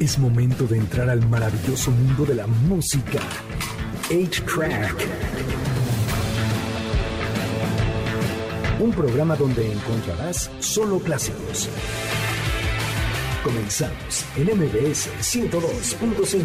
[0.00, 3.20] Es momento de entrar al maravilloso mundo de la música.
[4.08, 4.96] 8-Track.
[8.80, 11.68] Un programa donde encontrarás solo clásicos.
[13.44, 16.44] Comenzamos en MBS 102.5.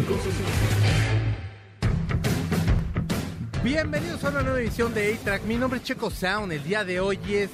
[3.64, 5.44] Bienvenidos a una nueva edición de A-Track.
[5.44, 6.52] Mi nombre es Checo Sound.
[6.52, 7.48] El día de hoy es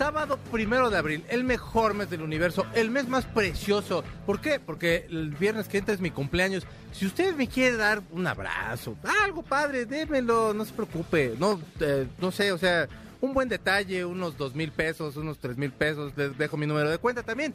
[0.00, 4.02] sábado primero de abril, el mejor mes del universo, el mes más precioso.
[4.24, 4.58] ¿Por qué?
[4.58, 6.66] Porque el viernes que entra es mi cumpleaños.
[6.90, 11.34] Si usted me quiere dar un abrazo, algo padre, démelo, no se preocupe.
[11.38, 12.88] No, eh, no sé, o sea,
[13.20, 16.14] un buen detalle, unos dos mil pesos, unos tres mil pesos.
[16.16, 17.52] Les dejo mi número de cuenta también.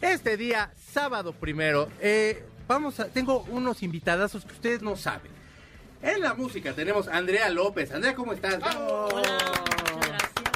[0.00, 5.32] Este día, sábado primero, eh, vamos a, tengo unos invitadazos que ustedes no saben.
[6.00, 7.90] En la música tenemos a Andrea López.
[7.90, 8.60] Andrea, ¿cómo estás?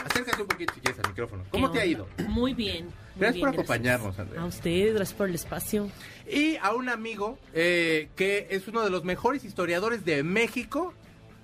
[0.05, 1.45] Acércate un poquito si quieres al micrófono.
[1.51, 2.09] ¿Cómo ¿Qué te ha onda?
[2.23, 2.29] ido?
[2.29, 2.85] Muy bien.
[2.87, 4.45] muy Gracias bien, por acompañarnos, A Andrea.
[4.45, 5.91] ustedes, gracias por el espacio.
[6.31, 10.95] Y a un amigo eh, que es uno de los mejores historiadores de México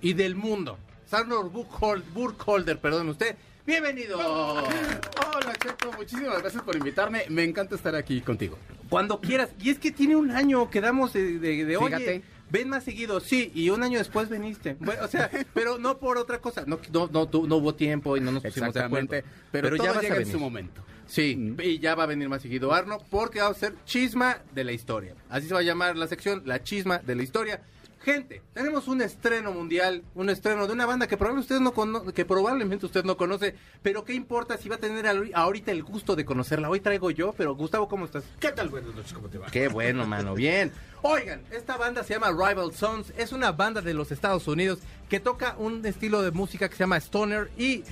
[0.01, 0.77] y del mundo.
[1.05, 3.35] Sandor Burkhold- Burkholder, perdón usted.
[3.65, 4.17] Bienvenido.
[4.19, 7.23] Hola Checo, muchísimas gracias por invitarme.
[7.29, 8.57] Me encanta estar aquí contigo.
[8.89, 9.49] Cuando quieras.
[9.61, 12.23] Y es que tiene un año que damos de, de, de, oye, Fíjate.
[12.51, 13.19] Ven más seguido.
[13.19, 14.75] Sí, y un año después veniste.
[14.79, 16.63] Bueno, o sea, pero no por otra cosa.
[16.65, 19.15] No, no, no, no hubo tiempo y no nos pusimos de acuerdo.
[19.51, 20.83] Pero, todo ya llega a en su momento.
[21.07, 21.59] Sí, Mm.
[21.63, 24.71] y ya va a venir más seguido Arno, porque va a ser chisma de la
[24.73, 25.15] historia.
[25.29, 27.61] Así se va a llamar la sección, la chisma de la historia.
[28.01, 32.13] Gente, tenemos un estreno mundial, un estreno de una banda que probablemente usted no cono-
[32.13, 36.15] que probablemente usted no conoce, pero qué importa si va a tener ahorita el gusto
[36.15, 36.69] de conocerla.
[36.69, 38.23] Hoy traigo yo, pero Gustavo, ¿cómo estás?
[38.39, 38.69] ¿Qué tal?
[38.69, 39.47] Buenas noches, ¿cómo te va?
[39.47, 40.71] Qué bueno, mano, bien.
[41.01, 45.19] Oigan, esta banda se llama Rival Sons, es una banda de los Estados Unidos que
[45.19, 47.83] toca un estilo de música que se llama Stoner y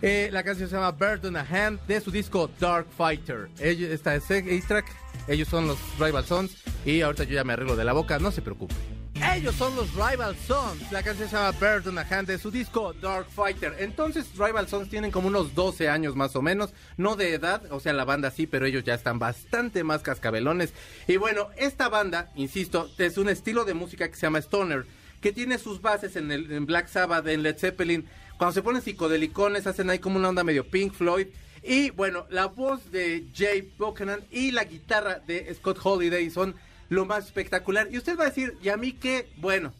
[0.00, 3.48] eh, la canción se llama Bird in a Hand de su disco Dark Fighter.
[3.58, 4.86] Ellos, esta es A-Track,
[5.26, 8.30] ellos son los Rival Sons y ahorita yo ya me arreglo de la boca, no
[8.30, 8.74] se preocupe.
[9.22, 10.92] Ellos son los Rival Sons.
[10.92, 13.74] La canción se llama Bird in a Hand de su disco Dark Fighter.
[13.78, 16.74] Entonces, Rival Sons tienen como unos 12 años más o menos.
[16.96, 20.74] No de edad, o sea, la banda sí, pero ellos ya están bastante más cascabelones.
[21.08, 24.86] Y bueno, esta banda, insisto, es un estilo de música que se llama Stoner,
[25.20, 28.06] que tiene sus bases en, el, Black Sabbath, en Led Zeppelin.
[28.36, 31.28] Cuando se ponen psicodelicones, hacen ahí como una onda medio Pink Floyd.
[31.62, 36.54] Y bueno, la voz de Jay Buchanan y la guitarra de Scott Holiday son
[36.88, 37.88] lo más espectacular.
[37.90, 39.28] Y usted va a decir, ¿y a mí qué?
[39.36, 39.72] Bueno,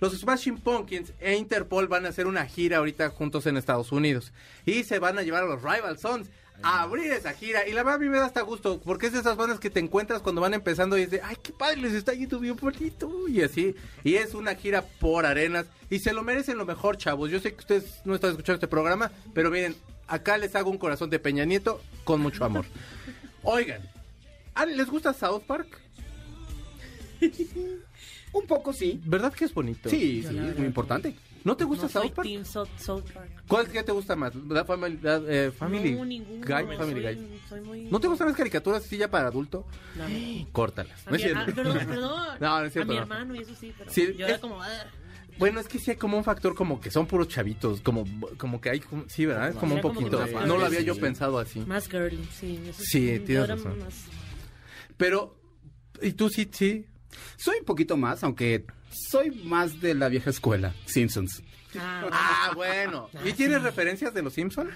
[0.00, 4.32] los Smashing Pumpkins e Interpol van a hacer una gira ahorita juntos en Estados Unidos.
[4.66, 6.28] Y se van a llevar a los Rival Sons
[6.62, 7.66] a abrir esa gira.
[7.68, 9.70] Y la verdad a mí me da hasta gusto, porque es de esas bandas que
[9.70, 13.28] te encuentras cuando van empezando y dices, ay, qué padre, les está yendo bien bonito.
[13.28, 13.76] Y así.
[14.02, 15.66] Y es una gira por arenas.
[15.88, 17.30] Y se lo merecen lo mejor, chavos.
[17.30, 19.76] Yo sé que ustedes no están escuchando este programa, pero miren,
[20.08, 22.64] acá les hago un corazón de Peña Nieto con mucho amor.
[23.44, 23.82] Oigan,
[24.54, 25.80] ¿ah, ¿les gusta South Park?
[28.32, 29.00] Un poco sí.
[29.04, 29.90] ¿Verdad que es bonito?
[29.90, 31.14] Sí, sí, es muy importante.
[31.44, 32.28] ¿No te gusta no soy South Park?
[32.28, 33.42] Team South, South Park.
[33.48, 34.32] ¿Cuál que te gusta más?
[34.34, 36.40] ¿La Family, la, eh, family No, ninguno.
[36.46, 36.76] Guy?
[36.76, 37.40] Family soy, Guy.
[37.48, 37.82] soy muy...
[37.90, 39.66] ¿No te gustan las caricaturas así ya para adulto?
[39.96, 40.46] No, no.
[40.52, 41.06] Córtalas.
[41.06, 41.54] A No es mi- cierto.
[41.54, 42.28] perdón, perdón.
[42.40, 43.02] No, no es cierto, A mi no.
[43.02, 44.62] hermano y eso sí, pero Sí, yo es- era como...
[44.62, 44.68] ah,
[45.38, 48.04] Bueno, es que sí hay como un factor como que son puros chavitos, como,
[48.38, 49.50] como que hay, como- sí, ¿verdad?
[49.50, 50.24] Es como un Era como poquito.
[50.24, 51.00] que más No lo había yo sí.
[51.00, 51.60] pensado así.
[51.60, 52.58] más girly, sí.
[52.68, 53.78] eso Sí, yo tienes era razón.
[53.80, 54.04] más-
[54.96, 55.36] Pero,
[56.00, 56.86] ¿y tú sí, sí?
[57.36, 60.74] Soy un poquito más, aunque soy más de la vieja escuela.
[60.86, 61.42] Simpsons.
[61.78, 63.08] Ah, Ah, bueno.
[63.24, 64.68] ¿Y tienes referencias de los Simpson?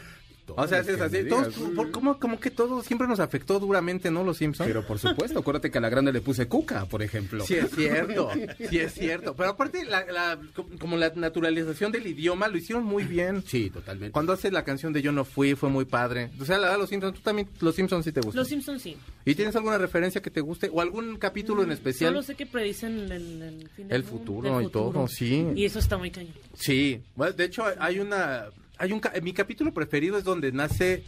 [0.55, 1.25] O sea, es así.
[1.29, 4.23] Todos, por- como, como que todo siempre nos afectó duramente, ¿no?
[4.23, 4.67] Los Simpson.
[4.67, 7.45] Pero por supuesto, acuérdate que a la grande le puse cuca, por ejemplo.
[7.45, 8.31] Sí es cierto,
[8.71, 9.34] sí es cierto.
[9.34, 10.39] Pero aparte, la, la-
[10.79, 13.43] como la naturalización del idioma lo hicieron muy bien.
[13.47, 14.12] Sí, totalmente.
[14.12, 16.31] Cuando hace la canción de Yo no fui, fue muy padre.
[16.41, 18.39] O sea, la verdad, los Simpsons, tú también, los Simpsons sí te gustan.
[18.39, 18.97] Los Simpsons sí.
[19.25, 20.71] ¿Y tienes alguna referencia que te guste?
[20.73, 22.11] ¿O algún capítulo en especial?
[22.13, 25.47] Solo sé que predicen el, el fin del El futuro el y todo, sí.
[25.57, 26.34] Y eso está muy cañón.
[26.55, 27.01] Sí.
[27.15, 28.47] Bueno, de hecho, hay una...
[28.78, 31.04] Hay un, mi capítulo preferido es donde nace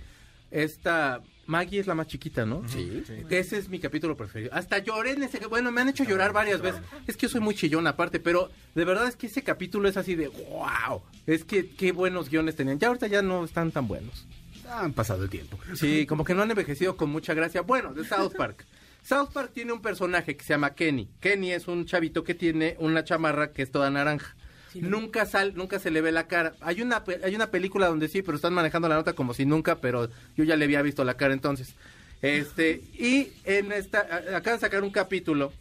[0.50, 1.22] esta...
[1.46, 2.68] Maggie es la más chiquita, ¿no?
[2.68, 3.02] Sí.
[3.30, 4.52] Ese es mi capítulo preferido.
[4.52, 5.38] Hasta lloré en ese...
[5.46, 6.82] Bueno, me han hecho llorar varias veces.
[7.06, 9.96] Es que yo soy muy chillón aparte, pero de verdad es que ese capítulo es
[9.96, 10.28] así de...
[10.28, 11.02] ¡Wow!
[11.26, 12.78] Es que qué buenos guiones tenían.
[12.78, 14.26] Ya ahorita ya no están tan buenos.
[14.70, 15.58] Han pasado el tiempo.
[15.74, 17.62] Sí, como que no han envejecido con mucha gracia.
[17.62, 18.66] Bueno, de South Park.
[19.02, 21.08] South Park tiene un personaje que se llama Kenny.
[21.20, 24.36] Kenny es un chavito que tiene una chamarra que es toda naranja.
[24.72, 24.80] Sí.
[24.80, 26.54] Nunca sal, nunca se le ve la cara.
[26.60, 29.80] Hay una hay una película donde sí, pero están manejando la nota como si nunca,
[29.80, 31.74] pero yo ya le había visto la cara entonces.
[32.22, 34.00] Este, y en esta
[34.34, 35.52] acaban de sacar un capítulo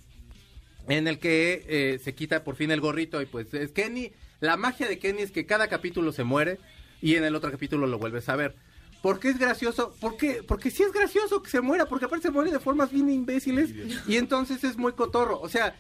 [0.88, 4.58] en el que eh, se quita por fin el gorrito y pues es Kenny, la
[4.58, 6.60] magia de Kenny es que cada capítulo se muere
[7.02, 8.56] y en el otro capítulo lo vuelves a ver.
[9.02, 9.96] ¿Por qué es gracioso?
[10.00, 10.44] ¿Por qué?
[10.46, 13.70] Porque sí es gracioso que se muera, porque aparte se muere de formas bien imbéciles
[14.08, 15.40] y entonces es muy cotorro.
[15.40, 15.76] O sea,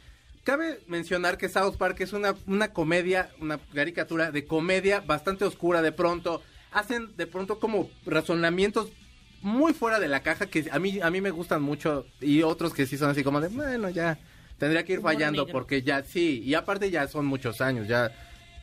[0.47, 5.81] cabe mencionar que South Park es una, una comedia, una caricatura de comedia bastante oscura
[5.81, 6.41] de pronto.
[6.71, 8.93] Hacen de pronto como razonamientos
[9.41, 12.73] muy fuera de la caja que a mí, a mí me gustan mucho y otros
[12.73, 14.19] que sí son así como de, bueno, ya
[14.57, 18.13] tendría que ir fallando porque ya sí, y aparte ya son muchos años, ya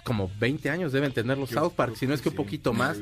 [0.04, 2.96] como 20 años deben tener los South Park, si no es que un poquito más.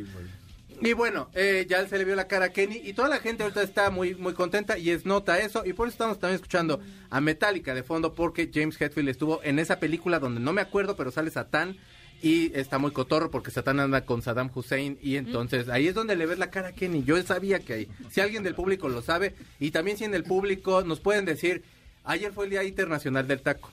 [0.85, 3.45] Y bueno, eh, ya se le vio la cara a Kenny y toda la gente
[3.45, 6.81] ahorita está muy muy contenta y es nota eso y por eso estamos también escuchando
[7.09, 10.97] a Metallica de fondo porque James Hetfield estuvo en esa película donde no me acuerdo
[10.97, 11.77] pero sale Satán
[12.21, 16.17] y está muy cotorro porque Satán anda con Saddam Hussein y entonces ahí es donde
[16.17, 17.05] le ves la cara a Kenny.
[17.05, 20.25] Yo sabía que ahí, si alguien del público lo sabe y también si en el
[20.25, 21.63] público nos pueden decir,
[22.05, 23.71] ayer fue el Día Internacional del Taco.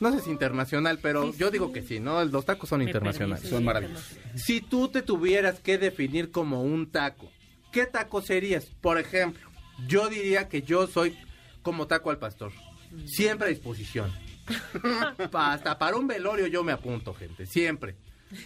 [0.00, 1.52] No sé si internacional, pero Sí, yo sí.
[1.52, 2.24] digo que sí, ¿no?
[2.24, 3.40] Los tacos son Me internacionales.
[3.40, 4.16] perdí, sí, Son sí, maravillosos.
[4.36, 7.30] Si tú te tuvieras que definir como un taco,
[7.72, 8.66] ¿qué taco serías?
[8.80, 9.48] Por ejemplo,
[9.88, 11.16] yo diría que yo soy
[11.62, 12.52] como taco al pastor.
[13.06, 14.12] Siempre a disposición.
[15.32, 17.46] Hasta para un velorio yo me apunto, gente.
[17.46, 17.96] Siempre.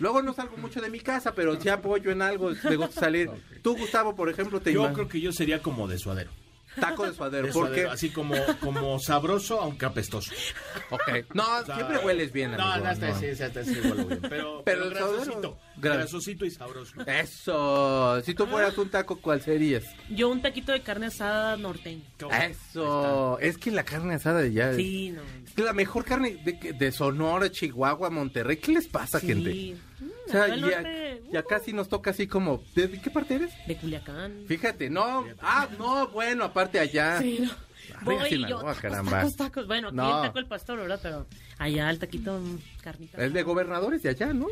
[0.01, 3.31] Luego no salgo mucho de mi casa, pero si apoyo en algo, me gusta salir.
[3.63, 6.31] Tú, Gustavo, por ejemplo, te Yo creo que yo sería como de suadero.
[6.81, 7.47] Taco de suadero.
[7.49, 7.95] De ¿Por suadero, qué?
[7.95, 10.31] Así como, como sabroso, aunque apestoso.
[10.91, 11.03] Ok.
[11.35, 12.87] No, O sea, siempre hueles bien, No, amigo.
[12.87, 13.19] no, está, no.
[13.65, 14.21] sí, huele bien.
[14.29, 15.59] Pero, Pero pero, el grasosito.
[15.77, 16.93] Grasosito y sabroso.
[17.07, 18.21] Eso.
[18.23, 19.85] Si tú fueras un taco, ¿cuál serías?
[20.11, 22.03] Yo un taquito de carne asada norteña.
[22.49, 23.39] Eso.
[23.41, 24.73] Es que la carne asada de ya.
[24.75, 25.23] Sí, no.
[25.45, 28.57] Es la mejor carne de, que- de Sonora, Chihuahua, Monterrey.
[28.59, 29.27] ¿Qué les pasa, Sí.
[29.29, 29.77] gente?
[30.27, 32.63] O sea, nos toca así como...
[32.75, 33.53] ¿De qué parte eres?
[33.67, 34.45] De Culiacán.
[34.47, 35.25] Fíjate, no...
[35.41, 37.21] Ah, no, bueno, aparte allá.
[37.21, 37.51] Sí, no.
[37.95, 39.11] Arriba Voy y yo, Sinaloa, tacos, caramba.
[39.13, 39.67] tacos, tacos.
[39.67, 40.17] Bueno, aquí No.
[40.23, 41.01] el taco el pastor, ¿verdad?
[41.03, 41.27] Pero
[41.59, 43.25] allá el taquito mm, carnita.
[43.25, 44.49] Es de gobernadores de allá, ¿no?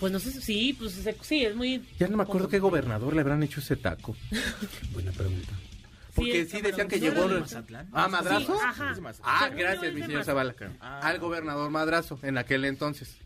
[0.00, 1.86] Pues no sé, si- sí, pues sí, es muy...
[1.98, 4.16] Ya no me acuerdo qué gobernador le habrán hecho ese taco.
[4.92, 5.52] Buena pregunta.
[6.14, 7.24] Porque sí, decían que llegó...
[7.24, 7.88] era de Mazatlán.
[7.92, 8.54] Ah, ¿Madrazo?
[8.56, 8.94] Sí, ajá.
[9.22, 10.24] Ah, gracias, mi señor.
[10.24, 10.54] Zavala.
[10.80, 11.00] Ah.
[11.02, 13.16] Al gobernador Madrazo, en aquel entonces.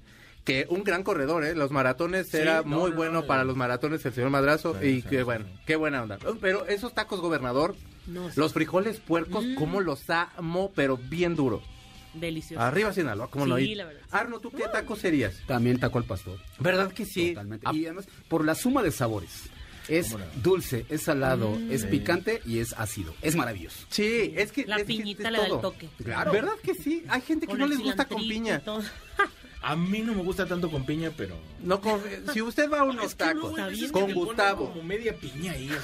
[0.45, 1.55] Que un gran corredor, ¿eh?
[1.55, 3.47] Los maratones Sí, era no, muy no, bueno no, para no.
[3.49, 4.77] los maratones el señor Madrazo.
[4.81, 5.61] Sí, y sí, que sí, bueno, sí.
[5.67, 6.19] qué buena onda.
[6.41, 7.75] Pero esos tacos gobernador,
[8.07, 9.55] No, sí, los frijoles puercos, Mm.
[9.55, 11.63] cómo los amo, pero bien duro.
[12.13, 12.63] delicioso.
[12.63, 13.57] Arriba Sinaloa, ¿cómo no?
[13.57, 14.03] Sí, Y- la verdad.
[14.13, 15.35] Arno, ¿tú qué taco serías?
[15.49, 16.39] También taco al pastor.
[16.61, 17.31] ¿Verdad que sí?
[17.31, 17.67] Totalmente.
[17.69, 19.45] Ah, Y además, por la suma de sabores.
[19.89, 21.73] Es dulce, es salado, Mm.
[21.73, 23.13] es picante y es ácido.
[23.21, 23.85] Es maravilloso.
[23.89, 24.65] Sí, es que...
[24.65, 25.89] La es que piñita es le da el toque.
[26.05, 26.31] Claro.
[26.33, 27.03] ¿Verdad que sí?
[27.09, 28.63] Hay gente que Con no les gusta con piña.
[29.65, 31.37] A mí no me gusta tanto con piña, pero...
[31.63, 32.01] No con-
[32.33, 34.71] si usted va a unos Es que no, tacos con Gustavo.
[34.71, 35.81] como media piña ahí, o sea,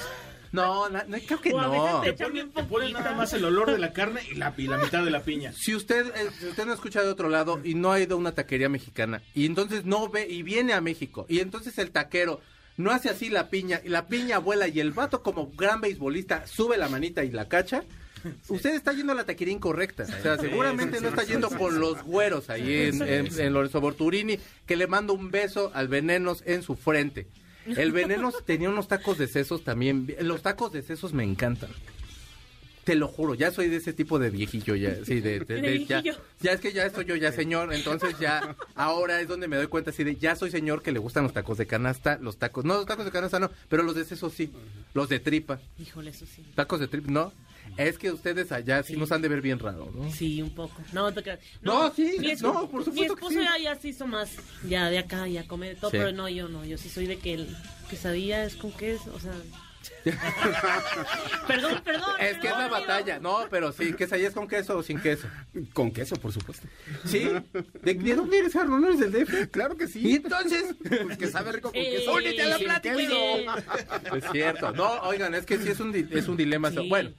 [0.51, 2.01] No, no, creo que no.
[2.01, 5.03] te ponen, te nada más el olor de la carne y la, y la mitad
[5.03, 5.51] de la piña.
[5.57, 8.19] Si usted, eh, si usted no escucha de otro lado y no ha ido a
[8.19, 12.39] una taquería mexicana y entonces no ve y viene a México y entonces el taquero
[12.77, 16.45] no hace así la piña y la piña vuela y el vato como gran beisbolista
[16.47, 17.83] sube la manita y la cacha,
[18.49, 20.03] usted está yendo a la taquería incorrecta.
[20.03, 24.37] O sea, seguramente no está yendo con los güeros ahí en, en, en Lorenzo Borturini
[24.65, 27.27] que le mando un beso al Venenos en su frente.
[27.65, 30.13] El Venenos tenía unos tacos de sesos también.
[30.21, 31.69] Los tacos de sesos me encantan.
[32.83, 35.61] Te lo juro, ya soy de ese tipo de viejillo ya, sí, de, de- De
[35.61, 36.23] de- ya, viejillo.
[36.39, 39.67] ya es que ya estoy yo ya señor, entonces ya ahora es donde me doy
[39.67, 42.65] cuenta así de ya soy señor que le gustan los tacos de canasta, los tacos,
[42.65, 44.51] no los tacos de canasta no, pero los de sesos sí,
[44.95, 46.43] los de tripa, Híjole, eso sí.
[46.55, 47.31] tacos de tripa, no,
[47.77, 48.99] es que ustedes allá sí, Sí.
[48.99, 50.11] nos han de ver bien raro, ¿no?
[50.11, 50.81] Sí, un poco.
[50.93, 51.39] No, te creas.
[51.61, 53.43] No, sí, no, por supuesto Mi que esposo sí.
[53.43, 54.29] ya, ya se hizo más,
[54.67, 55.97] ya de acá, ya come de todo, Sí.
[55.97, 57.47] pero no, yo no, yo sí soy de que el
[57.89, 59.33] quesadilla es con queso, o sea...
[61.47, 62.09] perdón, perdón.
[62.19, 65.27] Es que es la batalla, no, pero sí, quesadillas con queso o sin queso.
[65.73, 66.67] Con queso, por supuesto.
[67.05, 67.27] ¿Sí?
[67.81, 68.79] ¿De, de dónde eres, Arno?
[68.79, 69.49] ¿No eres del DF?
[69.51, 70.15] Claro que Y sí.
[70.15, 70.75] entonces,
[71.05, 72.13] Pues que sabe rico con Eh, queso.
[72.13, 72.95] Únete a la plática.
[74.15, 74.71] Es cierto.
[74.71, 76.71] No, oigan, es que sí es un, di- es un dilema.
[76.87, 77.11] Bueno,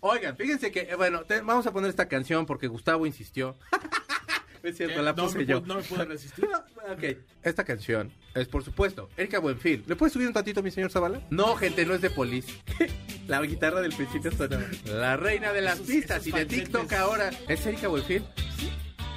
[0.00, 3.56] oigan, fíjense que, eh, bueno, te- vamos a poner esta canción porque Gustavo insistió.
[4.62, 5.60] es cierto, la no, puse me yo.
[5.62, 6.46] no me pude resistir.
[6.92, 9.84] ok, esta canción es, por supuesto, Erika Buenfil.
[9.86, 11.20] ¿Le puedes subir un tantito, mi señor Zavala?
[11.30, 12.52] No, gente, no es de Police.
[13.26, 14.64] la guitarra del principio sonaba.
[14.86, 16.46] La reina de las Esos- pistas esos y de.
[16.46, 17.30] TikTok ahora.
[17.48, 18.24] ¿Es Erika Buenfil?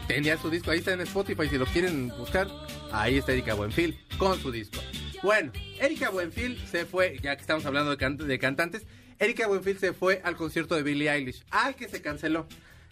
[0.08, 2.48] Tenía su disco, ahí está en Spotify, si lo quieren buscar,
[2.92, 4.80] ahí está Erika Buenfil con su disco.
[5.22, 8.86] Bueno, Erika Buenfil se fue, ya que estamos hablando de, can- de cantantes,
[9.20, 11.44] Erika Buenfil se fue al concierto de Billie Eilish.
[11.52, 12.48] Ay, que se canceló.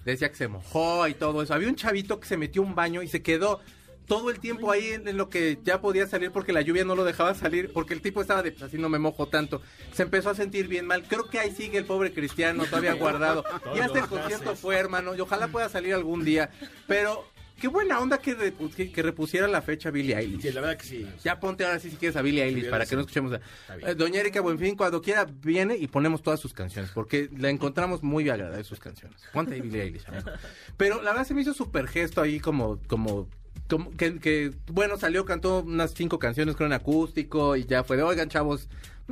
[0.05, 1.53] Decía que se mojó y todo eso.
[1.53, 3.61] Había un chavito que se metió a un baño y se quedó
[4.07, 7.05] todo el tiempo ahí en, lo que ya podía salir porque la lluvia no lo
[7.05, 9.61] dejaba salir, porque el tipo estaba de, "Pues así no me mojo tanto.
[9.93, 11.03] Se empezó a sentir bien mal.
[11.03, 13.45] Creo que ahí sigue el pobre cristiano todavía guardado.
[13.75, 16.49] Y hasta el concierto fue, hermano, y ojalá pueda salir algún día.
[16.87, 17.25] Pero
[17.61, 20.41] qué buena onda que, repu- que, que repusiera la fecha Billie Eilish.
[20.41, 21.07] Sí, la verdad que sí.
[21.23, 23.39] Ya ponte ahora sí si quieres a Billie Eilish para que no escuchemos a...
[23.75, 28.01] Eh, Doña Erika Buenfin, cuando quiera viene y ponemos todas sus canciones, porque la encontramos
[28.03, 29.21] muy agradable sus canciones.
[29.31, 30.31] Ponte ahí Billie Eilish, amigo.
[30.75, 32.79] Pero la verdad se me hizo súper gesto ahí como...
[32.87, 33.29] como
[33.67, 37.95] como que, que, bueno, salió, cantó unas cinco canciones con un acústico y ya fue
[37.95, 38.67] de, oigan, chavos,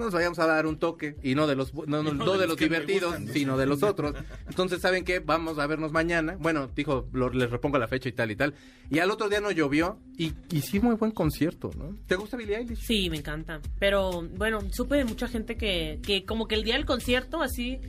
[0.06, 2.40] nos vayamos a dar un toque y no de los no, no- no no de
[2.40, 4.16] de los divertidos, sino de los otros.
[4.48, 5.20] Entonces, ¿saben qué?
[5.20, 6.36] Vamos a vernos mañana.
[6.40, 8.54] Bueno, dijo, lo- les repongo la fecha y tal y tal.
[8.90, 11.96] Y al otro día no llovió y, y sí, muy buen concierto, ¿no?
[12.08, 12.80] ¿Te gusta Billie Eilish?
[12.80, 13.62] Sí, me encanta.
[13.78, 17.80] Pero bueno, supe de mucha gente que, que como que el día del concierto, así,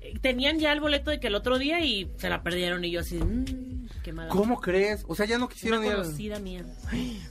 [0.00, 2.84] eh, tenían ya el boleto de que el otro día y se la perdieron.
[2.84, 3.85] Y yo así, mmm,
[4.30, 5.04] ¿Cómo crees?
[5.08, 5.92] O sea, ya no Una quisieron ir.
[5.92, 6.64] a- conocida mía.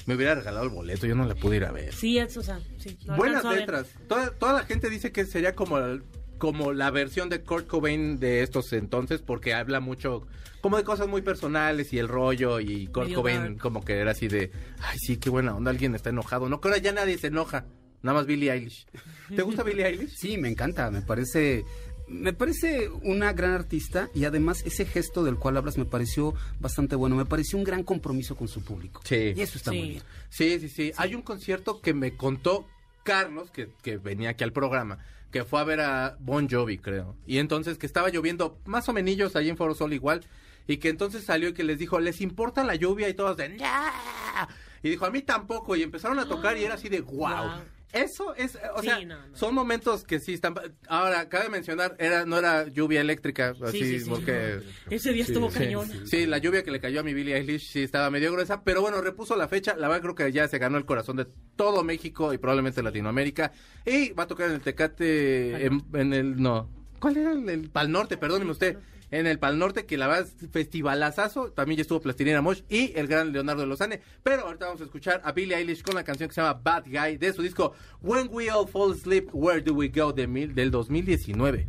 [0.05, 1.93] Me hubiera regalado el boleto, yo no la pude ir a ver.
[1.93, 2.97] Sí, es, o sea, sí.
[3.17, 3.87] Buenas letras.
[4.07, 6.03] Toda, toda la gente dice que sería como, el-
[6.37, 10.27] como la versión de Kurt Cobain de estos entonces, porque habla mucho
[10.61, 13.57] como de cosas muy personales y el rollo y Kurt Medio Cobain dark.
[13.59, 14.51] como que era así de,
[14.81, 16.49] ay sí, qué buena onda, alguien está enojado.
[16.49, 17.65] No, que ahora ya nadie se enoja,
[18.01, 18.87] nada más Billie Eilish.
[19.35, 20.15] ¿Te gusta Billie Eilish?
[20.15, 21.63] Sí, me encanta, me parece
[22.07, 26.95] me parece una gran artista y además ese gesto del cual hablas me pareció bastante
[26.95, 29.01] bueno, me pareció un gran compromiso con su público.
[29.03, 29.33] Sí.
[29.35, 29.77] Y eso está Sí.
[29.77, 30.03] muy bien.
[30.29, 30.91] Sí, sí, sí.
[30.97, 32.67] Hay un concierto que me contó
[33.03, 34.97] Carlos, que, que venía aquí al programa,
[35.31, 37.15] que fue a ver a Bon Jovi, creo.
[37.27, 40.21] Y entonces que estaba lloviendo más o menos ahí en Foro Sol igual.
[40.67, 43.07] Y que entonces salió y que les dijo, ¿les importa la lluvia?
[43.07, 44.47] Y todos de, "Nah".
[44.81, 45.75] Y dijo, a mí tampoco.
[45.75, 47.17] Y empezaron a tocar y era así de, wow.
[47.29, 47.49] Wow.
[47.95, 49.35] Eso es, o Sí, sea, no, no.
[49.37, 50.53] son momentos que sí están...
[50.87, 54.09] Ahora, cabe mencionar, era no era lluvia eléctrica, así, Sí, sí, sí.
[54.09, 54.59] porque...
[54.89, 55.89] Ese día estuvo Sí, cañón.
[56.05, 58.81] Sí, la lluvia que le cayó a mi Billie Eilish sí estaba medio gruesa, pero
[58.81, 59.75] bueno, repuso la fecha.
[59.77, 61.25] La verdad creo que ya se ganó el corazón de
[61.55, 63.51] todo México y probablemente Latinoamérica.
[63.85, 67.69] Y va a tocar en el Tecate, en, en el, no, ¿cuál era el, el
[67.69, 68.17] Pal Norte?
[68.17, 68.77] Perdóneme usted.
[69.11, 72.91] En el Pal Norte, que la verdad es festivalazazo, también ya estuvo Plastilina Mosh y
[72.95, 74.01] el gran Leonardo Lozane.
[74.23, 76.85] Pero ahorita vamos a escuchar a Billie Eilish con la canción que se llama Bad
[76.85, 80.55] Guy de su disco When We All Fall Asleep, Where Do We Go de mil,
[80.55, 81.67] del 2019.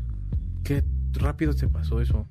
[0.64, 2.26] Qué rápido se pasó eso.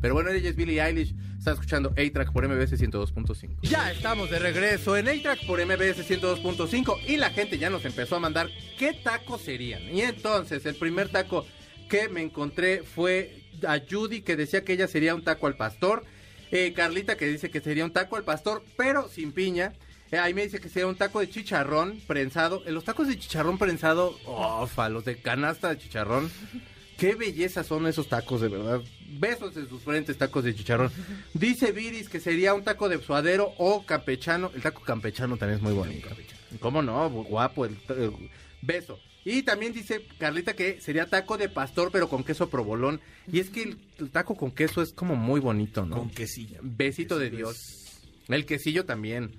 [0.00, 1.14] Pero bueno, ella es Billie Eilish.
[1.38, 3.58] Está escuchando A-Track por MBS 102.5.
[3.62, 8.16] Ya estamos de regreso en A-Track por MBS 102.5 y la gente ya nos empezó
[8.16, 9.82] a mandar qué tacos serían.
[9.82, 11.44] Y entonces, el primer taco
[11.88, 16.04] que me encontré fue a Judy que decía que ella sería un taco al pastor.
[16.50, 19.72] Eh, Carlita que dice que sería un taco al pastor, pero sin piña.
[20.10, 22.62] Eh, ahí me dice que sería un taco de chicharrón prensado.
[22.66, 26.30] En los tacos de chicharrón prensado, ofa, los de canasta de chicharrón.
[26.98, 28.80] Qué belleza son esos tacos, de verdad.
[29.08, 30.90] Besos en sus frentes, tacos de chicharrón.
[31.32, 34.50] Dice Viris que sería un taco de suadero o campechano.
[34.54, 36.08] El taco campechano también es muy bonito.
[36.58, 37.08] ¿Cómo no?
[37.08, 38.12] Guapo el, el
[38.60, 38.98] beso.
[39.24, 43.00] Y también dice Carlita que sería taco de pastor, pero con queso provolón.
[43.30, 45.96] Y es que el, taco con queso es como muy bonito, ¿no?
[45.96, 46.58] Con quesillo.
[46.62, 47.56] Besito de Dios.
[48.28, 49.32] El quesillo también.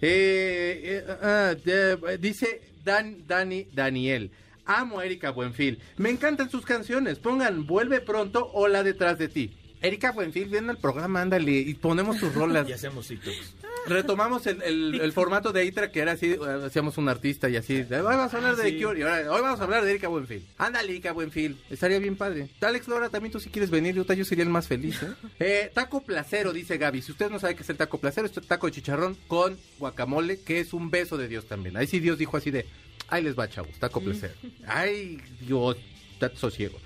[0.00, 4.30] Eh, eh, ah, de- dice Dan, Dani, Daniel.
[4.64, 5.78] Amo a Erika Buenfil.
[5.98, 7.18] Me encantan sus canciones.
[7.18, 9.52] Pongan Vuelve pronto o la detrás de ti.
[9.82, 12.68] Erika Buenfil, ven al programa, ándale, y ponemos tus rolas.
[12.68, 13.54] Y hacemos TikToks.
[13.86, 17.56] Retomamos el, el- el formato de Itra que era así, eh, hacíamos un artista y
[17.56, 17.76] así.
[17.80, 18.70] Hoy vamos a hablar de.
[18.72, 20.46] The Cure y ahora, hoy vamos a hablar de Erika Buenfil.
[20.58, 21.56] Ándale, Erika Buenfil.
[21.70, 22.48] Estaría bien padre.
[22.60, 25.02] Alex Lora, también tú si quieres venir, yo, yo sería el más feliz.
[25.02, 25.06] ¿eh?
[25.40, 27.02] Eh, taco placero, dice Gaby.
[27.02, 30.40] Si usted no sabe qué es el taco placero, es taco de chicharrón con guacamole,
[30.40, 31.76] que es un beso de Dios también.
[31.76, 32.66] Ahí sí Dios dijo así de,
[33.08, 34.34] ahí les va, chavos, taco placero.
[34.66, 35.76] Ay, Dios,
[36.18, 36.78] tato sosiego.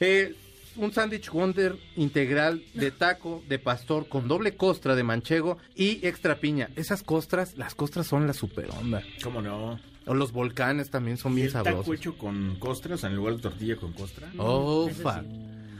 [0.00, 0.34] Eh,
[0.78, 6.40] un sándwich Wonder integral de taco de pastor con doble costra de manchego y extra
[6.40, 6.70] piña.
[6.76, 9.02] Esas costras, las costras son la super onda.
[9.22, 9.78] ¿Cómo no?
[10.06, 11.94] O los volcanes también son ¿Y bien el taco sabrosos.
[11.94, 14.32] hecho con costra, o sea, en lugar de tortilla con costra?
[14.38, 15.20] Oh, Ese fa.
[15.22, 15.26] sí.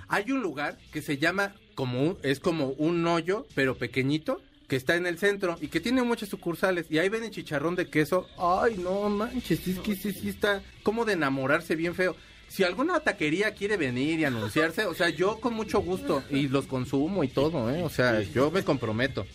[0.09, 4.97] Hay un lugar que se llama como es como un hoyo, pero pequeñito, que está
[4.97, 6.87] en el centro y que tiene muchas sucursales.
[6.91, 8.27] Y ahí venden chicharrón de queso.
[8.37, 12.17] Ay, no manches, es que sí, sí está como de enamorarse bien feo.
[12.49, 16.67] Si alguna taquería quiere venir y anunciarse, o sea, yo con mucho gusto y los
[16.67, 17.83] consumo y todo, ¿eh?
[17.83, 19.27] O sea, yo me comprometo.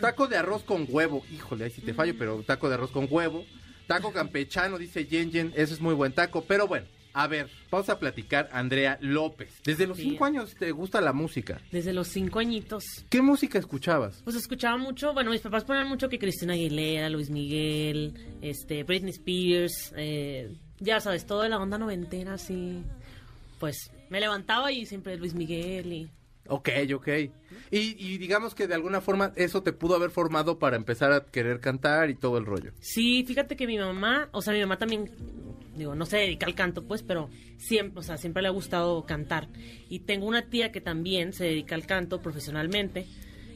[0.00, 3.06] Taco de arroz con huevo, híjole, ahí sí te fallo, pero taco de arroz con
[3.10, 3.44] huevo.
[3.86, 6.44] Taco campechano, dice Yen Yen, ese es muy buen taco.
[6.46, 9.52] Pero bueno, a ver, vamos a platicar, Andrea López.
[9.64, 10.04] Desde los Sí.
[10.04, 11.60] cinco años te gusta la música.
[11.72, 12.84] Desde los cinco añitos.
[13.10, 14.22] ¿Qué música escuchabas?
[14.22, 19.10] Pues escuchaba mucho, bueno, mis papás ponían mucho que Cristina Aguilera, Luis Miguel, este, Britney
[19.10, 22.82] Spears, eh, ya sabes, toda la onda noventera, así.
[23.58, 26.10] Pues me levantaba y siempre Luis Miguel y...
[26.48, 27.08] Ok, ok.
[27.70, 31.24] Y, y digamos que de alguna forma eso te pudo haber formado para empezar a
[31.26, 32.72] querer cantar y todo el rollo.
[32.80, 35.12] Sí, fíjate que mi mamá, o sea, mi mamá también,
[35.76, 39.04] digo, no se dedica al canto, pues, pero siempre, o sea, siempre le ha gustado
[39.06, 39.48] cantar.
[39.88, 43.06] Y tengo una tía que también se dedica al canto profesionalmente.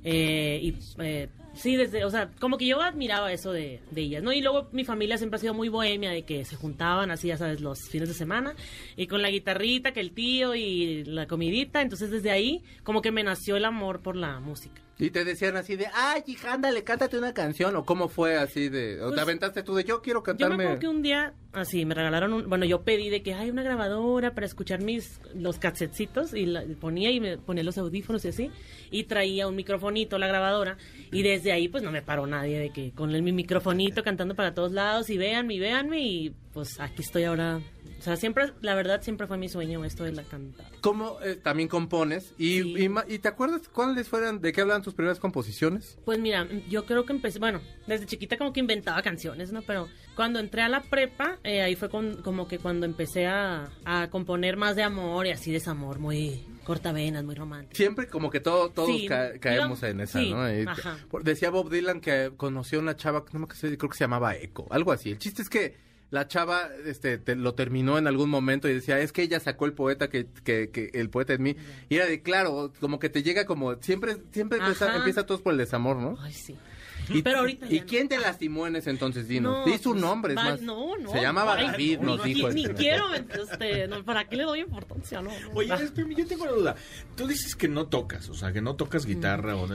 [0.04, 4.22] eh, y eh, Sí, desde, o sea, como que yo admiraba eso de, de ellas,
[4.22, 4.32] ¿no?
[4.32, 7.36] Y luego mi familia siempre ha sido muy bohemia, de que se juntaban así, ya
[7.36, 8.54] sabes, los fines de semana,
[8.96, 13.12] y con la guitarrita, que el tío y la comidita, entonces desde ahí como que
[13.12, 14.83] me nació el amor por la música.
[14.96, 17.74] Y te decían así de, ay, hija, ándale, cántate una canción.
[17.74, 20.26] ¿O cómo fue así de, o te Pues, aventaste tú de, yo quiero Yo me
[20.38, 20.64] cantarme?
[20.64, 23.64] acuerdo que un día, así, me regalaron un, bueno, yo pedí de que hay una
[23.64, 28.28] grabadora para escuchar mis, los cassetcitos, y la ponía y me ponía los audífonos y
[28.28, 28.50] así,
[28.92, 30.76] y traía un microfonito, la grabadora,
[31.10, 34.36] y desde ahí pues no me paró nadie de que con el, mi microfonito cantando
[34.36, 37.60] para todos lados, y véanme, y véanme, y pues aquí estoy ahora.
[38.04, 40.68] O sea, siempre, la verdad, siempre fue mi sueño esto de la cantada.
[40.82, 42.34] ¿Cómo eh, también compones?
[42.36, 42.88] Y, Sí.
[43.08, 45.96] y, te acuerdas cuáles fueran, de qué hablan tus primeras composiciones?
[46.04, 49.62] Pues mira, yo creo que empecé, bueno, desde chiquita como que inventaba canciones, ¿no?
[49.62, 53.70] Pero cuando entré a la prepa, eh, ahí fue con- como que cuando empecé a,
[53.86, 57.74] a componer más de amor y así desamor, muy cortavenas, muy romántico.
[57.74, 60.46] Siempre como que todo, todos Sí, ca- caemos en esa, sí, ¿no?
[60.52, 60.98] Y- ajá.
[61.22, 64.66] decía Bob Dylan que conoció una chava, no me acuerdo, creo que se llamaba Echo,
[64.68, 65.10] algo así.
[65.10, 69.00] El chiste es que la chava este, te- lo terminó en algún momento y decía,
[69.00, 71.56] es que ella sacó el poeta que, que, que el poeta en mí.
[71.88, 75.52] Y era de, claro, como que te llega como, siempre, siempre empieza, empieza todo por
[75.52, 76.16] el desamor, ¿no?
[76.20, 76.56] Ay, sí.
[77.10, 79.58] Y, Pero ahorita ¿Y quién te lastimó en ese entonces, Dinos?
[79.58, 80.62] No, Di su pues, nombre, es más.
[80.62, 81.10] No, no.
[81.10, 82.48] Se llamaba Ay, David, no, nos no, dijo.
[82.48, 82.74] Ni, ni este.
[82.76, 85.20] quiero, este, no, ¿para qué le doy importancia?
[85.20, 85.50] No, no.
[85.52, 86.76] Oye, espérame, yo tengo una duda.
[87.14, 88.76] Tú dices que no tocas, o sea, que no Mm.
[88.78, 89.68] tocas guitarra, o,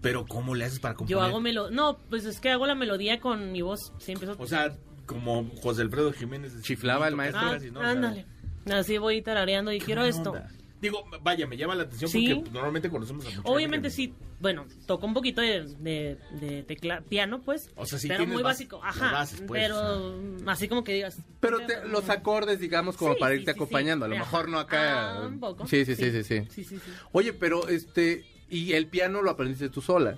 [0.00, 1.10] pero ¿cómo le haces para componer?
[1.18, 1.76] Yo hago melodía.
[1.76, 3.92] No, pues es que hago la melodía con mi voz.
[3.98, 4.36] Sí, empiezo.
[4.38, 4.74] O sea,
[5.10, 6.54] como José Alfredo Jiménez.
[6.54, 7.40] de Chiflaba el maestro.
[7.42, 7.80] Ah, casi, ¿no?
[7.80, 8.26] O sea, ándale.
[8.72, 10.34] Así voy tarareando y ¿qué quiero esto.
[10.80, 12.32] Digo, vaya, me llama la atención Sí.
[12.34, 16.16] porque normalmente conocemos a mucha gente Obviamente que- sí, bueno, toco un poquito de, de,
[16.40, 17.70] de tecla, piano, pues.
[17.76, 19.12] O sea, sí pero muy básico, ajá.
[19.12, 21.18] bases, pues, pero así como que digas.
[21.40, 24.06] Pero te- los acordes, digamos, como Sí, para irte sí, acompañando.
[24.06, 25.18] A lo mejor no acá.
[25.18, 25.66] Ah, un poco.
[25.66, 26.44] Sí, sí, sí, sí, sí.
[26.48, 26.92] Sí, sí, sí.
[27.12, 30.16] Oye, pero este, y el piano lo aprendiste tú sola.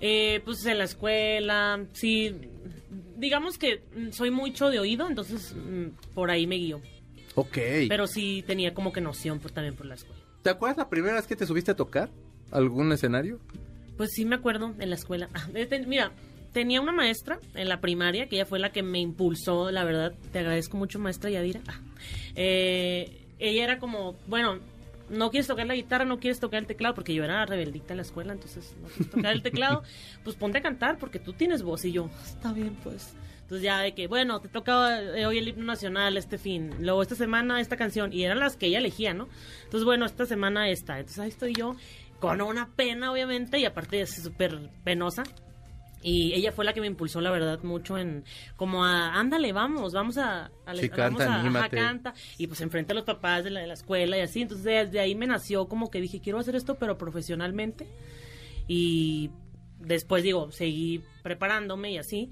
[0.00, 2.34] Eh, pues en la escuela, sí.
[3.16, 6.80] Digamos que soy mucho de oído, entonces mm, por ahí me guío.
[7.34, 7.58] Ok.
[7.88, 10.20] Pero sí tenía como que noción por, también por la escuela.
[10.42, 12.10] ¿Te acuerdas la primera vez que te subiste a tocar?
[12.50, 13.38] ¿Algún escenario?
[13.96, 15.28] Pues sí me acuerdo en la escuela.
[15.34, 16.12] Ah, eh, mira,
[16.52, 20.14] tenía una maestra en la primaria que ella fue la que me impulsó, la verdad.
[20.32, 21.60] Te agradezco mucho, maestra Yadira.
[21.68, 21.80] Ah,
[22.34, 24.60] eh, ella era como, bueno,
[25.10, 27.98] no quieres tocar la guitarra, no quieres tocar el teclado, porque yo era rebeldita en
[27.98, 29.82] la escuela, entonces no quieres tocar el teclado,
[30.24, 31.84] pues ponte a cantar porque tú tienes voz.
[31.84, 33.14] Y yo, está bien, pues.
[33.42, 37.02] Entonces ya de que, bueno, te toca eh, hoy el himno nacional, este fin, luego
[37.02, 39.28] esta semana esta canción, y eran las que ella elegía, ¿no?
[39.64, 40.98] Entonces, bueno, esta semana esta.
[40.98, 41.74] Entonces ahí estoy yo,
[42.20, 45.24] con una pena, obviamente, y aparte es súper penosa.
[46.02, 48.24] Y ella fue la que me impulsó, la verdad, mucho en
[48.56, 50.46] como a, ándale, vamos, vamos a...
[50.64, 52.14] a Sí, vamos canta, a- ajá, canta.
[52.38, 54.40] Y pues enfrente a los papás de la, de la escuela y así.
[54.40, 57.86] Entonces desde ahí me nació como que dije, quiero hacer esto, pero profesionalmente.
[58.66, 59.30] Y
[59.78, 62.30] después, digo, seguí preparándome y así.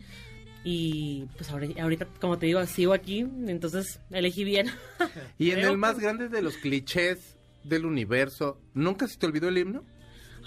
[0.65, 4.69] Y pues ahori- ahorita, como te digo, sigo aquí, entonces elegí bien.
[5.39, 9.59] Y en el más grande de los clichés del universo, ¿nunca se te olvidó el
[9.59, 9.85] himno?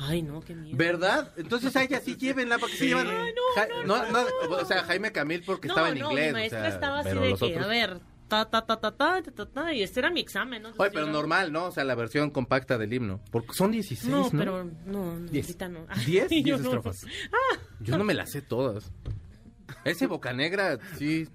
[0.03, 0.75] Ay, no, qué miedo.
[0.77, 1.31] ¿Verdad?
[1.37, 3.07] Entonces a ella sí llévenla, porque se llevan.
[3.85, 6.27] No, no, no, O sea, Jaime Camil porque estaba en inglés.
[6.27, 9.45] Mi maestra o estaba así de que, a ver, ta, ta, ta, ta, ta, ta,
[9.45, 10.71] ta, y este era mi examen, ¿no?
[10.77, 11.65] Oye, pero normal, ¿no?
[11.65, 13.21] O sea, la versión compacta del himno.
[13.29, 14.23] Porque son 16, ¿no?
[14.23, 15.45] No, pero no, no, Diez.
[15.47, 15.85] ahorita no.
[16.05, 17.05] 10 estrofas.
[17.31, 17.59] Ah.
[17.79, 18.91] Yo no me las sé todas.
[19.83, 21.27] Ese Boca Negra, sí.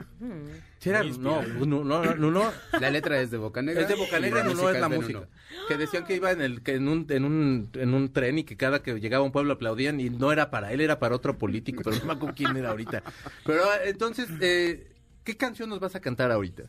[0.79, 3.83] sí era, no, no, no, no, no, La letra es de Boca Negra.
[3.83, 5.29] Es de Boca Negra, y no, no es la música.
[5.69, 8.45] Que decían que iba en el que en un en un en un tren y
[8.45, 11.17] que cada que llegaba a un pueblo aplaudían y no era para él, era para
[11.17, 13.03] otro político, pero no me acuerdo quién era ahorita.
[13.45, 14.93] Pero entonces, eh,
[15.25, 16.65] ¿qué canción nos vas a cantar ahorita?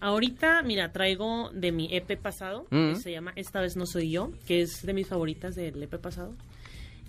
[0.00, 4.32] Ahorita, mira, traigo de mi EP pasado, que se llama Esta vez no soy yo,
[4.46, 6.34] que es de mis favoritas del EP pasado.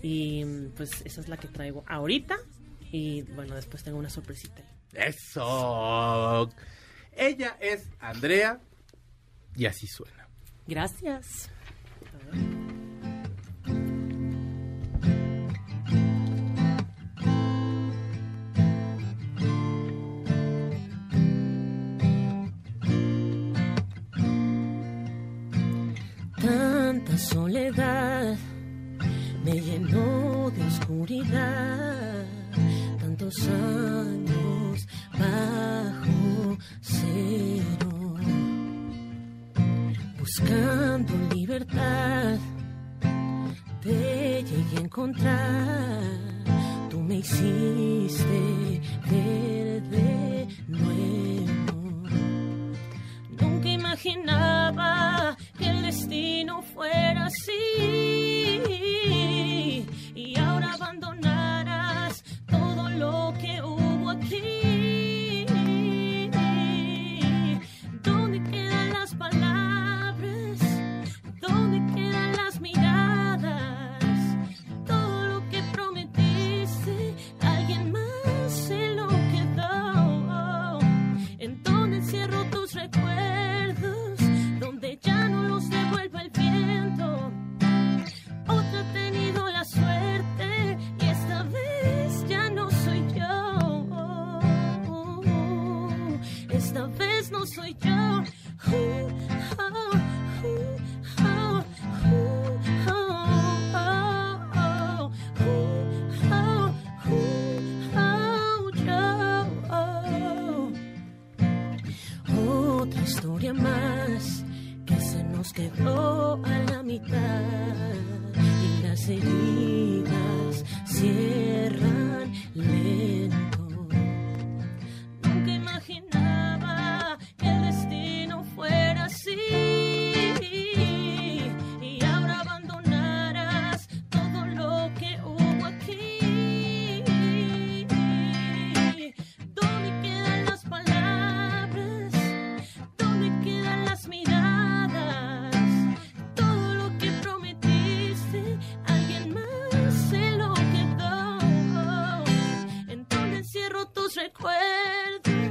[0.02, 0.44] Y
[0.76, 2.36] pues esa es la que traigo ahorita.
[2.90, 4.62] Y bueno, después tengo una sorpresita.
[4.92, 6.50] Eso.
[7.12, 8.60] Ella es Andrea
[9.56, 10.28] y así suena.
[10.66, 11.50] Gracias.
[26.40, 28.36] Tanta soledad
[29.44, 31.77] me llenó de oscuridad,
[33.28, 38.16] tantos años bajo cero,
[40.18, 42.38] buscando libertad,
[43.82, 46.02] te llegué a encontrar,
[46.88, 52.08] tú me hiciste ver de nuevo.
[53.40, 57.52] Nunca imaginaba que el destino fuera así
[60.14, 60.34] y
[62.98, 63.27] no.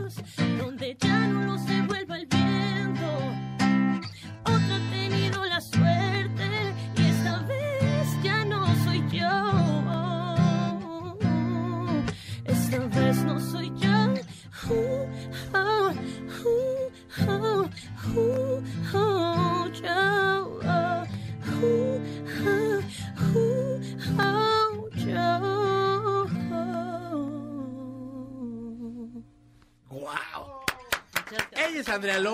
[0.07, 0.46] news.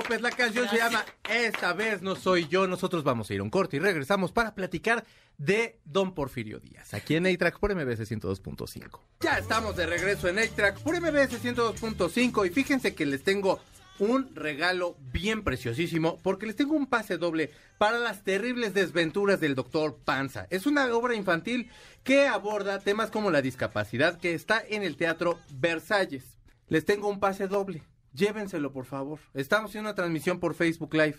[0.04, 0.22] López.
[0.22, 2.68] La canción se llama Esta vez no soy yo.
[2.68, 5.06] Nosotros vamos a ir a un corte y regresamos para platicar
[5.38, 6.94] de Don Porfirio Díaz.
[6.94, 9.00] Aquí en A-Track por MBS 102.5.
[9.22, 13.60] Ya estamos de regreso en A-Track por MBS 102.5 y fíjense que les tengo
[14.00, 19.56] un regalo bien preciosísimo porque les tengo un pase doble para las terribles desventuras del
[19.56, 20.48] doctor Panza.
[20.50, 21.70] Es una obra infantil
[22.04, 26.24] que aborda temas como la discapacidad que está en el Teatro Versalles.
[26.68, 27.84] Les tengo un pase doble.
[28.14, 29.20] Llévenselo, por favor.
[29.34, 31.18] Estamos haciendo una transmisión por Facebook Live.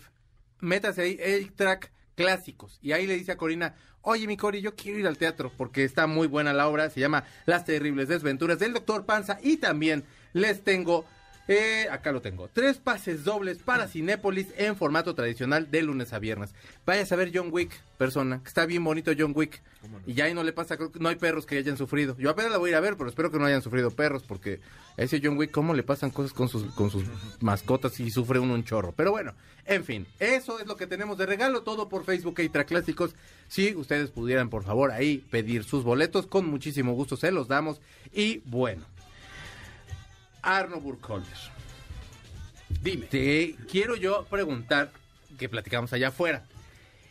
[0.59, 2.79] Métase ahí, el track clásicos.
[2.81, 5.83] Y ahí le dice a Corina, oye mi Cori, yo quiero ir al teatro porque
[5.83, 6.89] está muy buena la obra.
[6.89, 9.39] Se llama Las terribles desventuras del doctor Panza.
[9.43, 11.05] Y también les tengo
[11.47, 12.49] eh, acá lo tengo.
[12.51, 16.55] Tres pases dobles para Cinépolis en formato tradicional de lunes a viernes.
[16.85, 18.41] Vaya a ver John Wick, persona.
[18.41, 19.61] Que está bien bonito John Wick.
[20.07, 22.17] Y ya ahí no le pasa, no hay perros que hayan sufrido.
[22.17, 24.23] Yo apenas la voy a ir a ver, pero espero que no hayan sufrido perros,
[24.27, 24.59] porque
[24.97, 27.03] a ese John Wick, ¿cómo le pasan cosas con sus, con sus
[27.41, 28.93] mascotas y sufre uno un chorro?
[28.93, 29.33] Pero bueno,
[29.65, 33.13] en fin, eso es lo que tenemos de regalo, todo por Facebook Eitra Clásicos.
[33.47, 37.79] Si ustedes pudieran, por favor, ahí pedir sus boletos, con muchísimo gusto se los damos.
[38.11, 38.85] Y bueno,
[40.45, 41.37] Arno Burkholder.
[42.81, 43.07] Dime.
[43.07, 44.91] Te quiero yo preguntar,
[45.37, 46.45] que platicamos allá afuera.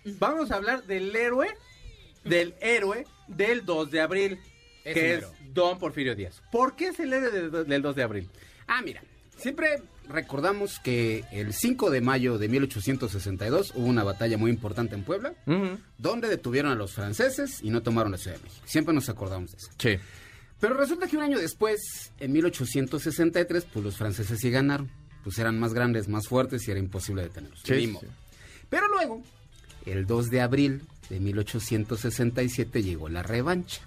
[0.05, 1.49] Vamos a hablar del héroe,
[2.25, 4.38] del héroe del 2 de abril,
[4.83, 6.42] que es Don Porfirio Díaz.
[6.51, 8.31] ¿Por qué es el héroe del, del 2 de abril?
[8.66, 9.03] Ah, mira,
[9.37, 15.05] siempre recordamos que el 5 de mayo de 1862 hubo una batalla muy importante en
[15.05, 15.35] Puebla,
[15.99, 18.66] donde detuvieron a los franceses y no tomaron la Ciudad de México.
[18.66, 19.70] Siempre nos acordamos de eso.
[19.79, 19.99] Sí.
[20.64, 24.90] Pero resulta que un año después, en 1863, pues los franceses sí ganaron.
[25.22, 27.61] Pues eran más grandes, más fuertes y era imposible detenerlos.
[27.62, 27.94] Sí.
[28.70, 29.20] Pero luego,
[29.85, 33.83] el 2 de abril de 1867 llegó la revancha.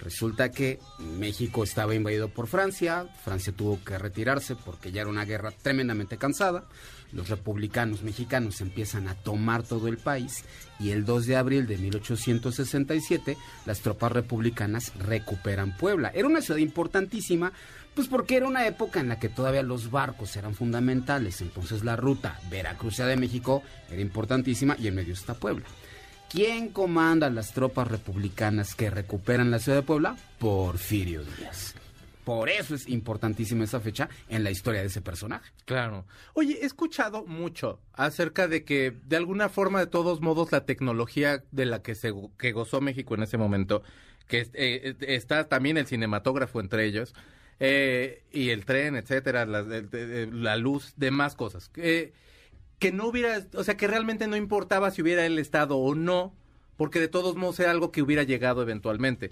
[0.00, 5.24] Resulta que México estaba invadido por Francia, Francia tuvo que retirarse porque ya era una
[5.24, 6.68] guerra tremendamente cansada,
[7.12, 10.44] los republicanos mexicanos empiezan a tomar todo el país
[10.80, 16.10] y el 2 de abril de 1867 las tropas republicanas recuperan Puebla.
[16.14, 17.52] Era una ciudad importantísima,
[17.94, 21.96] pues porque era una época en la que todavía los barcos eran fundamentales, entonces la
[21.96, 25.66] ruta Veracruz de México era importantísima y en medio está Puebla.
[26.30, 30.16] ¿Quién comanda las tropas republicanas que recuperan la ciudad de Puebla?
[30.38, 31.74] Porfirio Díaz.
[32.24, 35.50] Por eso es importantísima esa fecha en la historia de ese personaje.
[35.64, 36.04] Claro.
[36.34, 41.42] Oye, he escuchado mucho acerca de que, de alguna forma, de todos modos, la tecnología
[41.50, 43.82] de la que se que gozó México en ese momento,
[44.28, 47.12] que eh, eh, está también el cinematógrafo entre ellos,
[47.58, 51.68] eh, y el tren, etcétera, la, la luz, demás cosas.
[51.68, 52.12] Que,
[52.78, 56.34] que no hubiera, o sea, que realmente no importaba si hubiera el Estado o no,
[56.76, 59.30] porque de todos modos era algo que hubiera llegado eventualmente.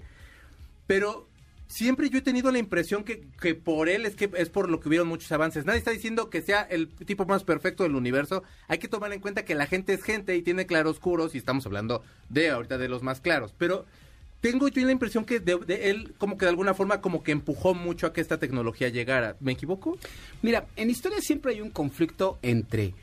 [0.87, 1.30] Pero
[1.71, 4.79] siempre yo he tenido la impresión que, que por él es que es por lo
[4.79, 5.65] que hubieron muchos avances.
[5.65, 8.43] Nadie está diciendo que sea el tipo más perfecto del universo.
[8.67, 11.65] Hay que tomar en cuenta que la gente es gente y tiene claroscuros y estamos
[11.65, 13.53] hablando de ahorita de los más claros.
[13.57, 13.85] Pero
[14.41, 17.73] tengo yo la impresión que de, él como que de alguna forma como que empujó
[17.73, 19.37] mucho a que esta tecnología llegara.
[19.39, 19.97] ¿Me equivoco?
[20.41, 22.93] Mira, en historia siempre hay un conflicto entre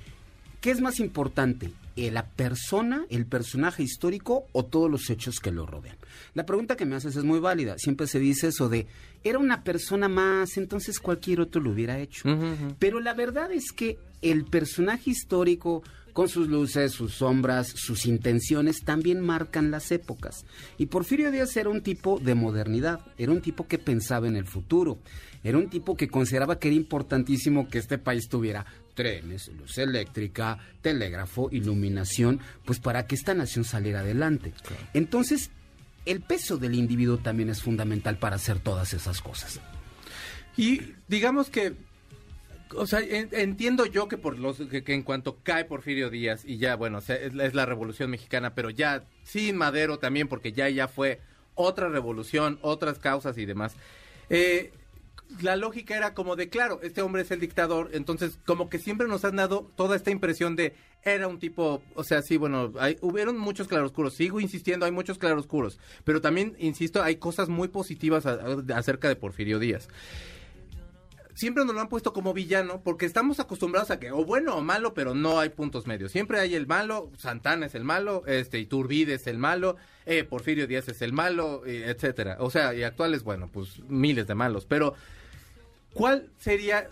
[0.60, 1.70] ¿qué es más importante?
[1.98, 5.96] Eh, ¿La persona, el personaje histórico o todos los hechos que lo rodean?
[6.32, 7.74] La pregunta que me haces es muy válida.
[7.76, 8.86] Siempre se dice eso de,
[9.24, 12.22] era una persona más, entonces cualquier otro lo hubiera hecho.
[12.78, 15.82] Pero la verdad es que el personaje histórico,
[16.12, 20.44] con sus luces, sus sombras, sus intenciones, también marcan las épocas.
[20.78, 24.46] Y Porfirio Díaz era un tipo de modernidad, era un tipo que pensaba en el
[24.46, 24.98] futuro,
[25.42, 28.66] era un tipo que consideraba que era importantísimo que este país tuviera
[28.98, 34.52] trenes, luz eléctrica, telégrafo, iluminación, pues para que esta nación saliera adelante.
[34.92, 35.50] Entonces,
[36.04, 39.60] el peso del individuo también es fundamental para hacer todas esas cosas.
[40.56, 41.74] Y digamos que,
[42.74, 46.42] o sea, en- entiendo yo que por los que, que en cuanto cae Porfirio Díaz
[46.44, 50.00] y ya, bueno, o sea, es, la- es la Revolución Mexicana, pero ya sin Madero
[50.00, 51.20] también, porque ya ya fue
[51.54, 53.74] otra revolución, otras causas y demás.
[54.28, 54.72] eh,
[55.42, 59.08] la lógica era como de, claro, este hombre es el dictador, entonces como que siempre
[59.08, 62.96] nos han dado toda esta impresión de era un tipo, o sea, sí, bueno, hay,
[63.02, 68.26] hubieron muchos claroscuros, sigo insistiendo, hay muchos claroscuros, pero también, insisto, hay cosas muy positivas
[68.26, 68.40] a-
[68.74, 69.88] acerca de Porfirio Díaz
[71.34, 74.60] siempre nos lo han puesto como villano porque estamos acostumbrados a que o bueno o
[74.60, 76.10] malo, pero no hay puntos medios.
[76.10, 80.66] Siempre hay el malo, Santana es el malo, este Iturbide es el malo, eh, Porfirio
[80.66, 82.38] Díaz es el malo, eh, etcétera.
[82.40, 84.66] O sea, y actuales, bueno, pues miles de malos.
[84.66, 84.94] Pero,
[85.92, 86.88] ¿cuál sería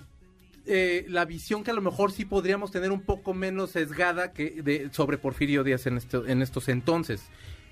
[0.66, 4.62] eh, la visión que a lo mejor sí podríamos tener un poco menos sesgada que
[4.62, 7.22] de, sobre Porfirio Díaz en, en estos entonces?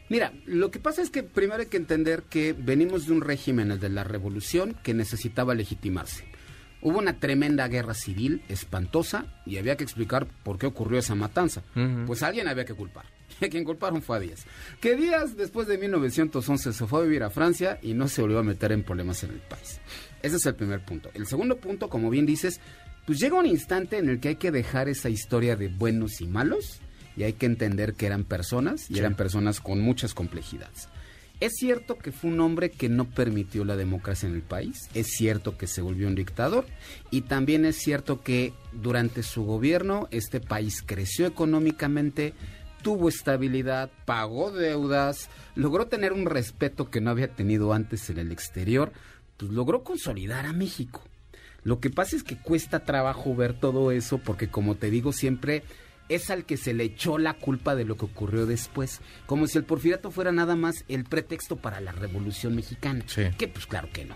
[0.08, 3.70] Mira, lo que pasa es que primero hay que entender que venimos de un régimen,
[3.70, 6.24] el de la revolución, que necesitaba legitimarse.
[6.82, 11.62] Hubo una tremenda guerra civil espantosa y había que explicar por qué ocurrió esa matanza.
[12.06, 13.06] Pues a alguien había que culpar.
[13.50, 14.44] Quien culparon fue a Díaz.
[14.80, 18.38] Que Díaz, después de 1911, se fue a vivir a Francia y no se volvió
[18.38, 19.80] a meter en problemas en el país.
[20.22, 21.10] Ese es el primer punto.
[21.14, 22.60] El segundo punto, como bien dices,
[23.06, 26.26] pues llega un instante en el que hay que dejar esa historia de buenos y
[26.26, 26.80] malos
[27.16, 30.88] y hay que entender que eran personas y eran personas con muchas complejidades.
[31.40, 35.08] Es cierto que fue un hombre que no permitió la democracia en el país, es
[35.08, 36.64] cierto que se volvió un dictador
[37.10, 42.34] y también es cierto que durante su gobierno este país creció económicamente,
[42.84, 48.30] tuvo estabilidad, pagó deudas, logró tener un respeto que no había tenido antes en el
[48.30, 48.92] exterior,
[49.36, 51.02] pues logró consolidar a México.
[51.64, 55.64] Lo que pasa es que cuesta trabajo ver todo eso porque como te digo siempre
[56.10, 59.56] es al que se le echó la culpa de lo que ocurrió después, como si
[59.56, 63.22] el porfiriato fuera nada más el pretexto para la revolución mexicana, Sí.
[63.38, 64.14] que pues claro que no.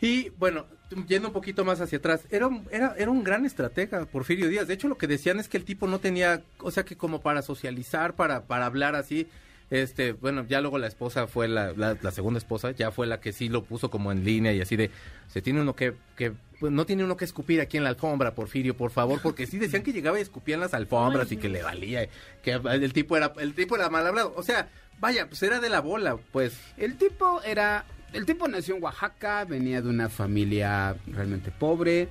[0.00, 0.64] Y bueno,
[1.06, 4.66] yendo un poquito más hacia atrás, era, era, era un gran estratega, Porfirio Díaz.
[4.66, 7.20] De hecho, lo que decían es que el tipo no tenía, o sea, que como
[7.20, 9.28] para socializar, para, para hablar así,
[9.70, 13.20] este, bueno, ya luego la esposa fue la, la, la segunda esposa, ya fue la
[13.20, 14.90] que sí lo puso como en línea y así de,
[15.28, 18.34] se tiene uno que, que pues, no tiene uno que escupir aquí en la alfombra,
[18.34, 21.48] Porfirio, por favor, porque sí decían que llegaba y escupía en las alfombras y que
[21.48, 22.08] le valía,
[22.42, 24.34] que el tipo era, el tipo era mal hablado.
[24.36, 26.58] O sea, vaya, pues era de la bola, pues.
[26.76, 32.08] El tipo era, el tipo nació en Oaxaca, venía de una familia realmente pobre,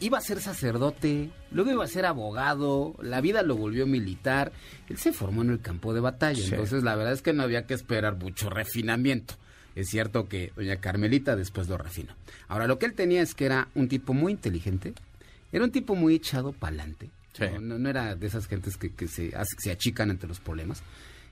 [0.00, 4.52] iba a ser sacerdote, luego iba a ser abogado, la vida lo volvió militar,
[4.88, 6.50] él se formó en el campo de batalla, Sí.
[6.50, 9.34] entonces la verdad es que no había que esperar mucho refinamiento.
[9.74, 12.14] Es cierto que doña Carmelita después lo refinó.
[12.48, 14.94] Ahora, lo que él tenía es que era un tipo muy inteligente,
[15.52, 17.44] era un tipo muy echado pa'lante, Sí.
[17.52, 20.82] no, no, no era de esas gentes que, que se, se achican ante los problemas.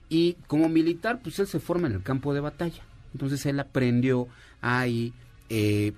[0.09, 2.83] Y como militar, pues él se forma en el campo de batalla.
[3.15, 4.27] Entonces él aprendió
[4.59, 5.13] ahí
[5.49, 5.93] eh,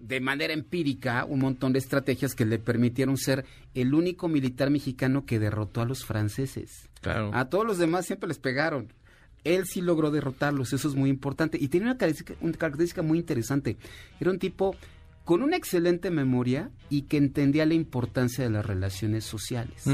[0.00, 5.24] de manera empírica un montón de estrategias que le permitieron ser el único militar mexicano
[5.24, 6.88] que derrotó a los franceses.
[7.02, 7.30] Claro.
[7.34, 8.92] A todos los demás siempre les pegaron.
[9.44, 11.56] Él sí logró derrotarlos, eso es muy importante.
[11.60, 13.76] Y tenía una característica, una característica muy interesante.
[14.18, 14.74] Era un tipo
[15.24, 19.84] con una excelente memoria y que entendía la importancia de las relaciones sociales.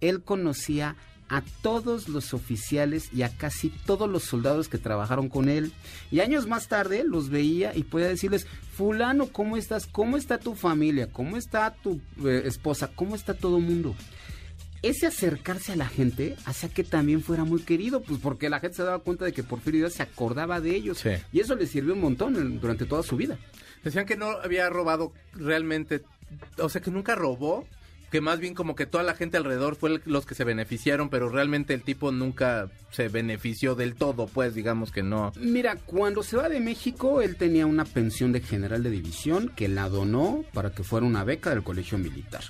[0.00, 0.96] Él conocía
[1.28, 5.72] a todos los oficiales y a casi todos los soldados que trabajaron con él.
[6.10, 9.86] Y años más tarde los veía y podía decirles, fulano, ¿cómo estás?
[9.86, 11.08] ¿Cómo está tu familia?
[11.12, 12.90] ¿Cómo está tu eh, esposa?
[12.94, 13.94] ¿Cómo está todo el mundo?
[14.82, 18.76] Ese acercarse a la gente hacía que también fuera muy querido, pues porque la gente
[18.76, 20.98] se daba cuenta de que Porfirio Díaz se acordaba de ellos.
[20.98, 21.10] Sí.
[21.32, 23.36] Y eso le sirvió un montón en- durante toda su vida.
[23.82, 26.02] Decían que no había robado realmente,
[26.58, 27.66] o sea, que nunca robó,
[28.10, 31.28] que más bien como que toda la gente alrededor fue los que se beneficiaron, pero
[31.28, 35.32] realmente el tipo nunca se benefició del todo, pues digamos que no.
[35.40, 39.68] Mira, cuando se va de México, él tenía una pensión de general de división que
[39.68, 42.42] la donó para que fuera una beca del colegio militar.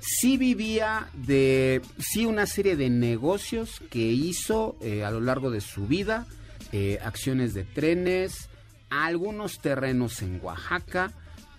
[0.00, 5.60] Sí vivía de, sí una serie de negocios que hizo eh, a lo largo de
[5.60, 6.26] su vida,
[6.72, 8.48] eh, acciones de trenes,
[8.90, 11.12] algunos terrenos en Oaxaca,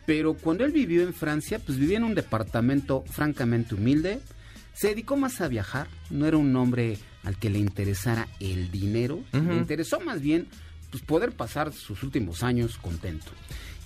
[0.10, 4.20] pero cuando él vivió en Francia, pues vivía en un departamento francamente humilde,
[4.74, 9.24] se dedicó más a viajar, no era un hombre al que le interesara el dinero,
[9.32, 10.48] le interesó más bien
[10.90, 13.30] pues, poder pasar sus últimos años contento.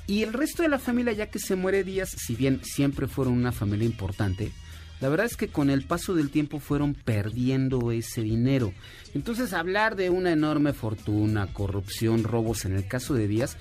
[0.08, 3.34] Y el resto de la familia, ya que se muere Díaz, si bien siempre fueron
[3.34, 4.54] una familia importante,
[5.02, 8.72] la verdad es que con el paso del tiempo fueron perdiendo ese dinero.
[9.14, 13.58] Entonces hablar de una enorme fortuna, corrupción, robos en el caso de Díaz,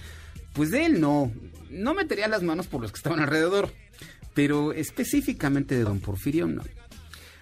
[0.53, 1.33] pues de él no,
[1.73, 3.71] no metería las manos por los que estaban alrededor.
[4.35, 6.63] Pero específicamente de don Porfirio, no.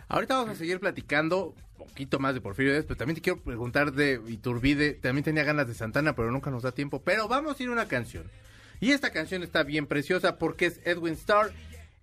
[0.09, 3.41] Ahorita vamos a seguir platicando un poquito más de Porfirio Díaz, pero también te quiero
[3.41, 4.95] preguntar de Iturbide.
[4.95, 7.03] También tenía ganas de Santana, pero nunca nos da tiempo.
[7.03, 8.25] Pero vamos a ir a una canción.
[8.81, 11.53] Y esta canción está bien preciosa porque es Edwin Starr.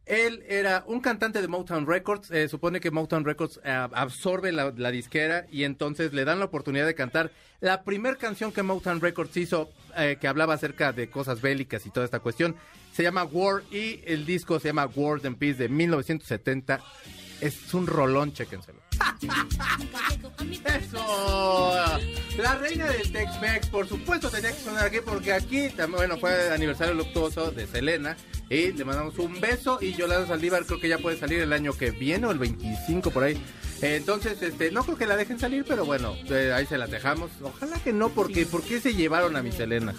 [0.07, 2.31] Él era un cantante de Motown Records.
[2.31, 6.85] eh, supone que Motown Records eh, absorbe la, disquera y entonces le dan la oportunidad
[6.85, 11.41] de cantar la primera canción que Motown Records hizo eh, que hablaba acerca de cosas
[11.41, 12.55] bélicas y toda esta cuestión.
[12.93, 16.79] Se llama War y el disco se llama War and Peace de 1970.
[17.41, 18.86] Es un rolón, chéquenselo.
[20.65, 21.73] ¡Eso!
[22.37, 26.47] La reina del Tex-Mex, por supuesto, tenía que sonar aquí porque aquí, también, bueno, fue
[26.47, 28.15] el aniversario luctuoso de Selena
[28.49, 31.73] y le mandamos un beso y Yolanda Saldívar creo que ya puede salir el año
[31.73, 33.41] que viene o el 25 por ahí.
[33.81, 37.31] Entonces, este, no creo que la dejen salir, pero bueno, eh, ahí se las dejamos.
[37.41, 39.93] Ojalá que no, porque ¿por qué se llevaron a mi Selena?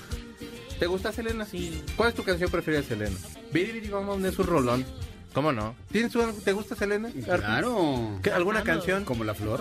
[0.78, 1.44] ¿Te gusta Selena?
[1.44, 1.82] Sí.
[1.96, 3.16] ¿Cuál es tu canción preferida de Selena?
[3.52, 4.84] Biri Biri Bom es un rolón.
[5.34, 5.74] ¿Cómo no?
[5.92, 7.10] ¿Tienes un- ¿Te gusta Selena?
[7.24, 8.18] Claro.
[8.22, 8.78] ¿Qué- ¿Alguna Claro.
[8.80, 9.04] canción?
[9.04, 9.60] Como la flor.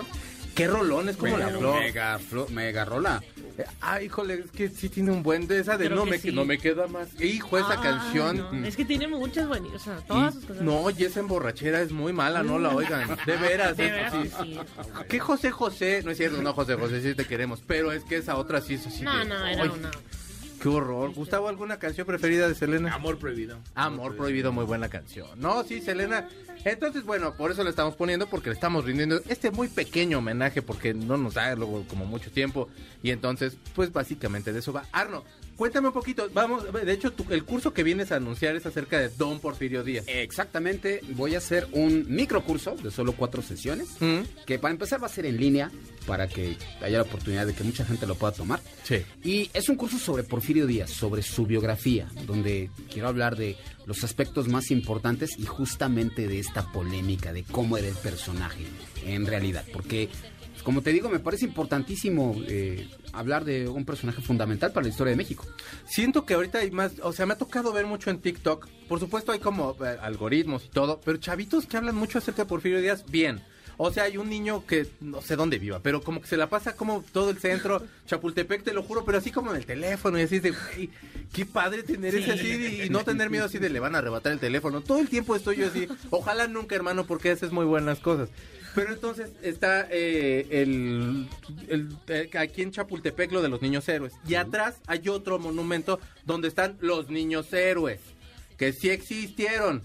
[0.54, 1.08] ¿Qué rolón?
[1.08, 1.80] Es como la Pero flor.
[1.80, 3.22] Mega, flo- mega rola.
[3.58, 6.10] Eh, Ay, híjole, es que sí tiene un buen de esa de Creo no que
[6.10, 6.32] me, sí.
[6.32, 7.08] no me queda más.
[7.20, 8.38] Hijo, esa Ah, canción.
[8.38, 10.62] no, mm, Es que tiene muchas buenas, o sea, todas sus y- cosas.
[10.62, 13.08] no, y esa emborrachera es muy mala, no la oigan.
[13.26, 14.30] De veras, De es- veras, sí.
[14.42, 14.58] sí.
[15.08, 16.02] ¿Qué José José?
[16.04, 17.62] No es cierto, no José José, sí te queremos.
[17.64, 19.02] Pero es que esa otra sí es así.
[19.02, 19.90] No, de, no, era "Ay, una.
[20.60, 21.12] Qué horror.
[21.14, 22.92] Gustavo, ¿alguna canción preferida de Selena?
[22.92, 23.58] Amor prohibido.
[23.74, 25.28] Amor prohibido, muy buena canción.
[25.36, 26.28] No, sí, Selena.
[26.64, 30.60] Entonces, bueno, por eso le estamos poniendo, porque le estamos rindiendo este muy pequeño homenaje,
[30.60, 32.68] porque no nos da luego como mucho tiempo.
[33.02, 34.84] Y entonces, pues básicamente de eso va.
[34.90, 35.24] Arno,
[35.58, 36.30] cuéntame un poquito.
[36.32, 39.84] Vamos, de hecho, tu- el curso que vienes a anunciar es acerca de Don Porfirio
[39.84, 40.04] Díaz.
[40.08, 44.20] Exactamente, voy a hacer un microcurso de solo cuatro sesiones, Mm.
[44.46, 45.70] que para empezar va a ser en línea,
[46.06, 48.60] para que haya la oportunidad de que mucha gente lo pueda tomar.
[48.84, 49.02] Sí.
[49.22, 54.04] Y es un curso sobre Porfirio Díaz, sobre su biografía, donde quiero hablar de los
[54.04, 58.64] aspectos más importantes y justamente de esta polémica, de cómo era el personaje
[59.04, 59.64] en realidad.
[59.72, 60.08] Porque,
[60.68, 65.12] como te digo, me parece importantísimo eh, hablar de un personaje fundamental para la historia
[65.12, 65.46] de México.
[65.86, 68.68] Siento que ahorita hay más, o sea, me ha tocado ver mucho en TikTok.
[68.86, 72.48] Por supuesto hay como eh, algoritmos y todo, pero chavitos que hablan mucho acerca de
[72.50, 73.40] Porfirio Díaz, bien.
[73.78, 76.50] O sea, hay un niño que no sé dónde viva, pero como que se la
[76.50, 80.18] pasa como todo el centro, Chapultepec, te lo juro, pero así como en el teléfono
[80.18, 80.90] y así de, güey,
[81.32, 83.98] qué padre tener ese así de- y no tener miedo así de le van a
[83.98, 84.82] arrebatar el teléfono.
[84.82, 88.28] Todo el tiempo estoy yo así, ojalá nunca, hermano, porque haces muy buenas cosas.
[88.78, 91.26] Pero entonces está eh, el,
[91.68, 94.12] el- eh, aquí en Chapultepec lo de los niños héroes.
[94.28, 98.00] Y atrás hay otro monumento donde están los niños héroes,
[98.56, 99.82] que sí existieron.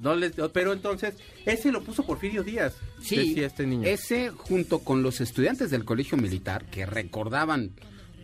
[0.00, 2.74] No les, pero entonces, ese lo puso Porfirio Díaz,
[3.16, 3.88] decía este niño.
[3.88, 7.72] Ese junto con los estudiantes del colegio militar que recordaban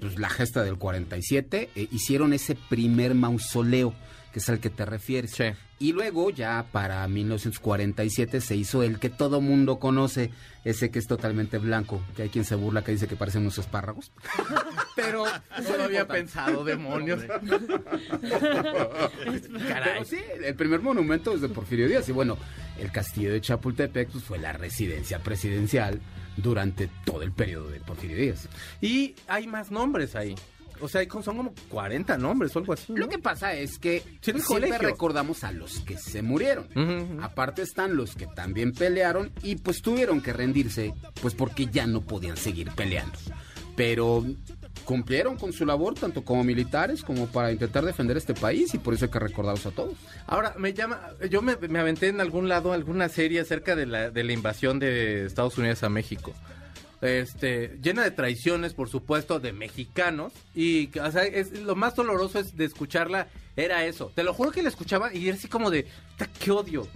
[0.00, 3.92] pues, la gesta del 47, eh, hicieron ese primer mausoleo,
[4.32, 5.32] que es al que te refieres.
[5.32, 5.44] Sí.
[5.84, 10.30] Y luego ya para 1947 se hizo el que todo mundo conoce,
[10.64, 13.58] ese que es totalmente blanco, que hay quien se burla que dice que parecen unos
[13.58, 14.10] espárragos.
[14.96, 17.20] Pero Eso lo había pensado, demonios.
[18.22, 22.08] Pero sí, el primer monumento es de Porfirio Díaz.
[22.08, 22.38] Y bueno,
[22.78, 26.00] el castillo de Chapultepec pues, fue la residencia presidencial
[26.38, 28.48] durante todo el periodo de Porfirio Díaz.
[28.80, 30.34] Y hay más nombres ahí.
[30.80, 32.92] O sea, son como 40 nombres o algo así.
[32.92, 32.98] ¿no?
[32.98, 34.78] Lo que pasa es que Sí, siempre colegio.
[34.88, 36.66] recordamos a los que se murieron.
[37.22, 42.00] Aparte están los que también pelearon y pues tuvieron que rendirse, pues porque ya no
[42.02, 43.18] podían seguir peleando.
[43.76, 44.24] Pero
[44.84, 48.92] cumplieron con su labor tanto como militares como para intentar defender este país y por
[48.94, 49.94] eso hay que recordarlos a todos.
[50.26, 51.00] Ahora, me llama,
[51.30, 54.78] yo me, me aventé en algún lado alguna serie acerca de la, de la invasión
[54.78, 56.32] de Estados Unidos a México.
[57.00, 60.32] Este, llena de traiciones, por supuesto, de mexicanos.
[60.54, 64.10] Y, o sea, es, lo más doloroso es de escucharla, era eso.
[64.14, 65.86] Te lo juro que la escuchaba y era así como de,
[66.16, 66.88] "Ta, qué odio,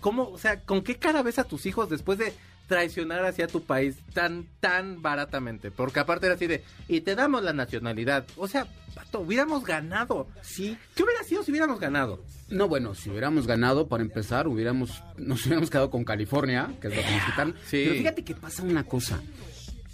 [0.00, 2.32] cómo, o sea, con qué cara ves a tus hijos después de
[2.68, 5.70] traicionar hacia tu país tan, tan baratamente.
[5.70, 8.26] Porque aparte era así de, y te damos la nacionalidad.
[8.36, 8.68] O sea,
[8.98, 10.26] pato, hubiéramos ganado.
[10.42, 12.20] Sí, ¿Qué hubiera sido si hubiéramos ganado?
[12.48, 16.96] No, bueno, si hubiéramos ganado, para empezar, hubiéramos, nos hubiéramos quedado con California, que es
[16.96, 17.54] lo que nos quitaron.
[17.66, 17.82] Sí.
[17.84, 19.20] Pero fíjate que pasa una cosa.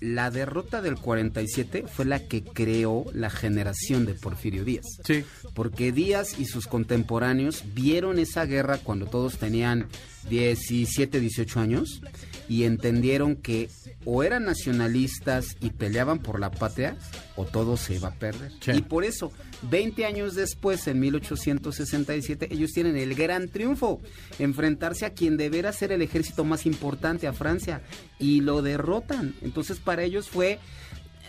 [0.00, 4.84] La derrota del 47 fue la que creó la generación de Porfirio Díaz.
[5.04, 5.24] Sí.
[5.54, 9.86] Porque Díaz y sus contemporáneos vieron esa guerra cuando todos tenían
[10.28, 12.00] 17, 18 años
[12.48, 13.70] y entendieron que
[14.04, 16.96] o eran nacionalistas y peleaban por la patria
[17.36, 18.52] o todo se iba a perder.
[18.60, 18.72] Sí.
[18.72, 19.32] Y por eso,
[19.62, 24.00] 20 años después, en 1867, ellos tienen el gran triunfo,
[24.38, 27.82] enfrentarse a quien deberá ser el ejército más importante, a Francia,
[28.18, 29.34] y lo derrotan.
[29.42, 30.58] Entonces para ellos fue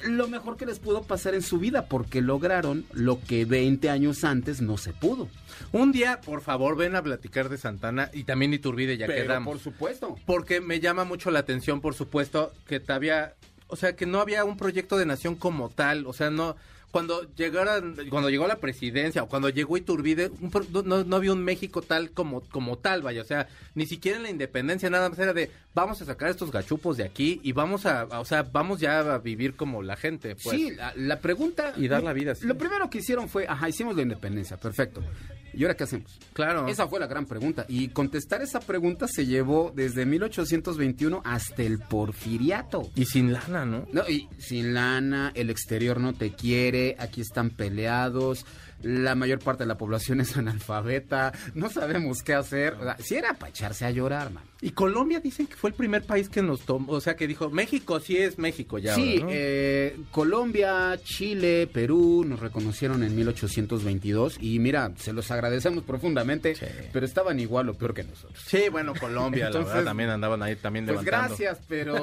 [0.05, 4.23] lo mejor que les pudo pasar en su vida, porque lograron lo que 20 años
[4.23, 5.27] antes no se pudo.
[5.71, 9.53] Un día, por favor, ven a platicar de Santana y también Iturbide, ya Pero quedamos.
[9.53, 10.15] por supuesto.
[10.25, 13.35] Porque me llama mucho la atención, por supuesto, que todavía,
[13.67, 16.55] o sea, que no había un proyecto de nación como tal, o sea, no
[16.95, 20.49] cuando llegaran, cuando llegó la presidencia o cuando llegó Iturbide, un
[20.85, 24.23] no, no había un México tal como como tal, vaya, o sea, ni siquiera en
[24.23, 27.85] la independencia nada más era de vamos a sacar estos gachupos de aquí y vamos
[27.85, 30.55] a, a- o sea, vamos ya a vivir como la gente, pues.
[30.55, 31.73] Sí, la, la pregunta...
[31.75, 32.47] Y dar la vida, sí.
[32.47, 35.03] Lo primero que hicieron fue, ajá, hicimos la independencia, perfecto.
[35.55, 36.19] ¿Y ahora qué hacemos?
[36.33, 36.67] Claro.
[36.67, 37.65] Esa fue la gran pregunta.
[37.67, 42.89] Y contestar esa pregunta se llevó desde 1821 hasta el porfiriato.
[42.95, 43.87] Y sin lana, ¿no?
[43.91, 48.45] No, y sin lana, el exterior no te quiere, aquí están peleados,
[48.81, 52.73] la mayor parte de la población es analfabeta, no sabemos qué hacer.
[52.73, 54.43] O sea, si era para echarse a llorar, man.
[54.65, 57.51] Y Colombia dicen que fue el primer país que nos tomó, o sea, que dijo,
[57.51, 58.95] México sí es México ya.
[58.95, 59.29] Sí, ahora, ¿no?
[59.31, 66.65] eh, Colombia, Chile, Perú nos reconocieron en 1822 y mira, se los agradecemos profundamente, Sí.
[66.91, 68.43] pero estaban igual o peor que nosotros.
[68.47, 71.27] Sí, bueno, Colombia, Entonces, la verdad, también andaban ahí también Pues levantando.
[71.37, 71.93] gracias, pero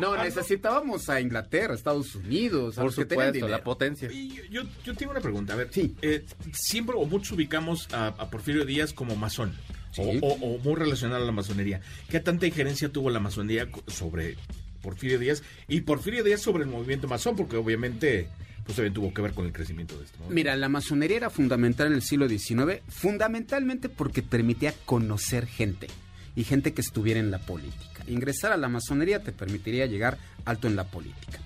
[0.00, 4.10] no necesitábamos a Inglaterra, Estados Unidos, a Por supuesto, la potencia.
[4.12, 5.54] Y yo, yo, yo tengo una pregunta.
[5.54, 5.94] A ver, Sí.
[6.02, 9.54] eh, siempre o muchos ubicamos a, a Porfirio Díaz como masón.
[9.96, 10.18] Sí.
[10.22, 11.80] O, o- o muy relacionado a la masonería.
[12.08, 14.36] ¿Qué tanta injerencia tuvo la masonería sobre
[14.82, 15.42] Porfirio Díaz?
[15.68, 18.28] Y Porfirio Díaz sobre el movimiento masón, porque obviamente
[18.64, 20.28] pues también tuvo que ver con el crecimiento de movimiento.
[20.34, 25.86] Mira, la masonería era fundamental en el siglo XIX, fundamentalmente porque permitía conocer gente
[26.34, 28.02] y gente que estuviera en la política.
[28.08, 31.38] Ingresar a la masonería te permitiría llegar alto en la política.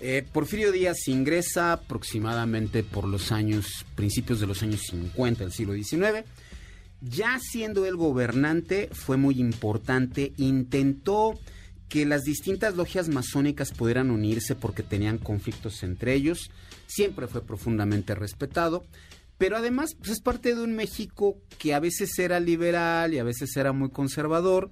[0.00, 5.74] Eh, Porfirio Díaz ingresa aproximadamente por los años, principios de los años 50 del siglo
[5.74, 6.24] XIX.
[7.00, 11.38] Ya siendo el gobernante fue muy importante, intentó
[11.88, 16.50] que las distintas logias masónicas pudieran unirse porque tenían conflictos entre ellos,
[16.86, 18.84] siempre fue profundamente respetado,
[19.38, 23.24] pero además pues, es parte de un México que a veces era liberal y a
[23.24, 24.70] veces era muy conservador.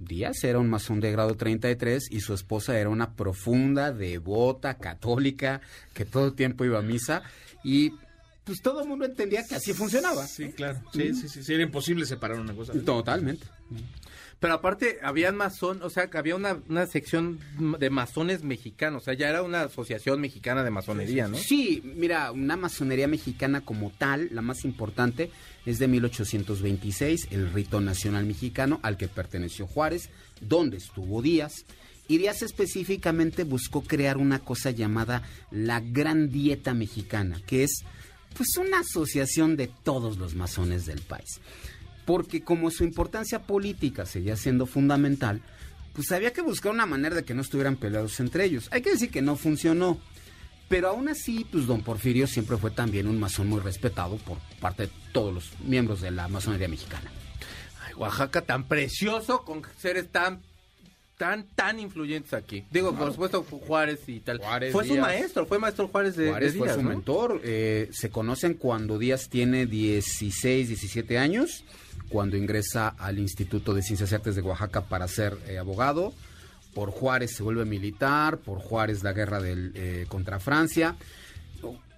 [0.00, 5.60] Díaz era un masón de grado 33 y su esposa era una profunda, devota, católica,
[5.94, 7.22] que todo el tiempo iba a misa.
[7.62, 7.92] Y
[8.44, 10.26] pues todo el mundo entendía que así funcionaba.
[10.26, 10.80] Sí, claro.
[10.92, 12.72] Sí, sí, sí, sí, Era imposible separar una cosa.
[12.72, 13.46] Totalmente.
[14.42, 17.38] Pero aparte, habían masón, o sea, que había una, una sección
[17.78, 21.36] de masones mexicanos, o sea, ya era una asociación mexicana de masonería, ¿no?
[21.36, 25.30] Sí, mira, una masonería mexicana como tal, la más importante,
[25.64, 31.64] es de 1826, el rito nacional mexicano al que perteneció Juárez, donde estuvo Díaz.
[32.08, 35.22] Y Díaz específicamente buscó crear una cosa llamada
[35.52, 37.84] la Gran Dieta Mexicana, que es
[38.32, 41.40] pues una asociación de todos los masones del país.
[42.04, 45.42] Porque como su importancia política seguía siendo fundamental,
[45.92, 48.68] pues había que buscar una manera de que no estuvieran peleados entre ellos.
[48.72, 49.98] Hay que decir que no funcionó.
[50.68, 54.84] Pero aún así, pues don Porfirio siempre fue también un masón muy respetado por parte
[54.84, 57.10] de todos los miembros de la masonería mexicana.
[57.84, 60.40] Ay, Oaxaca tan precioso con seres tan
[61.22, 62.64] tan tan influyentes aquí.
[62.72, 64.38] Digo, por supuesto Juárez y tal.
[64.38, 66.88] Juárez, fue su maestro, fue maestro Juárez de, Juárez de fue Díaz, su ¿no?
[66.88, 67.40] mentor.
[67.44, 71.62] eh, se conocen cuando Díaz tiene 16, 17 años,
[72.08, 76.12] cuando ingresa al Instituto de Ciencias y Artes de Oaxaca para ser eh, abogado.
[76.74, 80.96] Por Juárez se vuelve militar, por Juárez la guerra del, eh, contra Francia.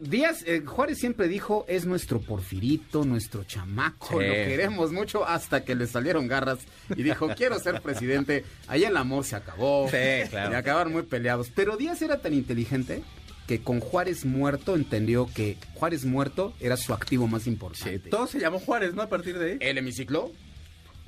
[0.01, 4.27] Díaz, eh, Juárez siempre dijo, es nuestro porfirito, nuestro chamaco, Sí.
[4.27, 6.59] lo queremos mucho hasta que le salieron garras
[6.95, 8.45] y dijo, quiero ser presidente.
[8.69, 9.89] Allá el amor se acabó.
[9.91, 10.53] Sí, claro.
[10.53, 11.51] Y acabaron muy peleados.
[11.55, 13.03] Pero Díaz era tan inteligente
[13.47, 17.99] que con Juárez muerto entendió que Juárez muerto era su activo más Sí, importante.
[18.11, 19.03] todo se llamó Juárez, ¿no?
[19.03, 19.57] A partir de ahí.
[19.61, 20.33] El hemiciclo,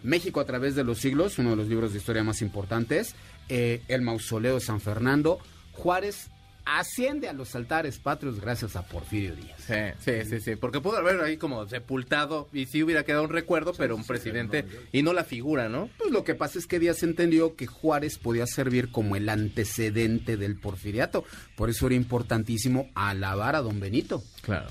[0.03, 3.15] México a través de los siglos, uno de los libros de historia más importantes,
[3.49, 5.39] eh, el mausoleo de San Fernando,
[5.73, 6.29] Juárez
[6.67, 9.59] asciende a los altares patrios gracias a Porfirio Díaz.
[9.67, 13.31] Sí, sí, sí, sí, porque pudo haber ahí como sepultado y sí hubiera quedado un
[13.31, 15.89] recuerdo, pero un presidente y no la figura, ¿no?
[15.97, 20.37] Pues lo que pasa es que Díaz entendió que Juárez podía servir como el antecedente
[20.37, 21.25] del porfiriato.
[21.57, 24.23] Por eso era importantísimo alabar a don Benito.
[24.43, 24.67] Claro.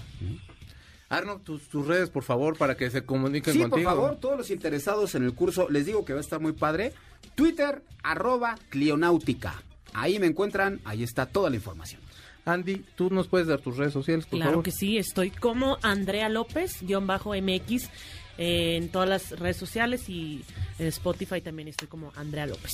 [1.08, 3.90] Arno, tus, tus redes, por favor, para que se comuniquen Sí, contigo.
[3.90, 6.52] por favor, todos los interesados en el curso, les digo que va a estar muy
[6.54, 6.94] padre.
[7.36, 9.62] Twitter, arroba Clionáutica.
[9.96, 12.02] Ahí me encuentran, ahí está toda la información.
[12.46, 14.64] Andy, tú nos puedes dar tus redes sociales, por Claro favor.
[14.66, 17.90] que sí, estoy como Andrea López, guion bajo MX,
[18.38, 20.44] eh, en todas las redes sociales y
[20.78, 22.72] en Spotify también estoy como Andrea López.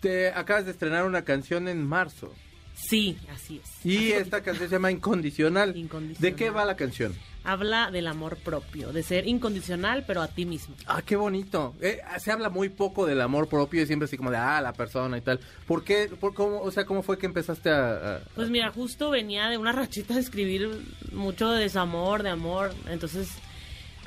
[0.00, 2.34] Te acabas de estrenar una canción en marzo.
[2.74, 3.86] Sí, así es.
[3.86, 5.76] Y esta canción se llama Incondicional.
[5.76, 6.20] Incondicional.
[6.20, 7.14] ¿De qué va la canción?
[7.44, 10.74] Habla del amor propio, de ser incondicional, pero a ti mismo.
[10.86, 11.74] Ah, qué bonito.
[11.80, 14.72] Eh, se habla muy poco del amor propio y siempre así como de, ah, la
[14.72, 15.40] persona y tal.
[15.66, 16.08] ¿Por qué?
[16.18, 18.16] Por cómo, o sea, ¿cómo fue que empezaste a...?
[18.16, 20.68] a- Pues mira, justo venía de una rachita de escribir
[21.12, 22.74] mucho de desamor, de amor.
[22.88, 23.28] Entonces,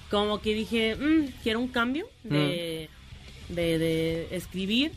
[0.09, 2.89] como que dije, "Mm, quiero un cambio de,
[3.49, 4.91] de, de escribir.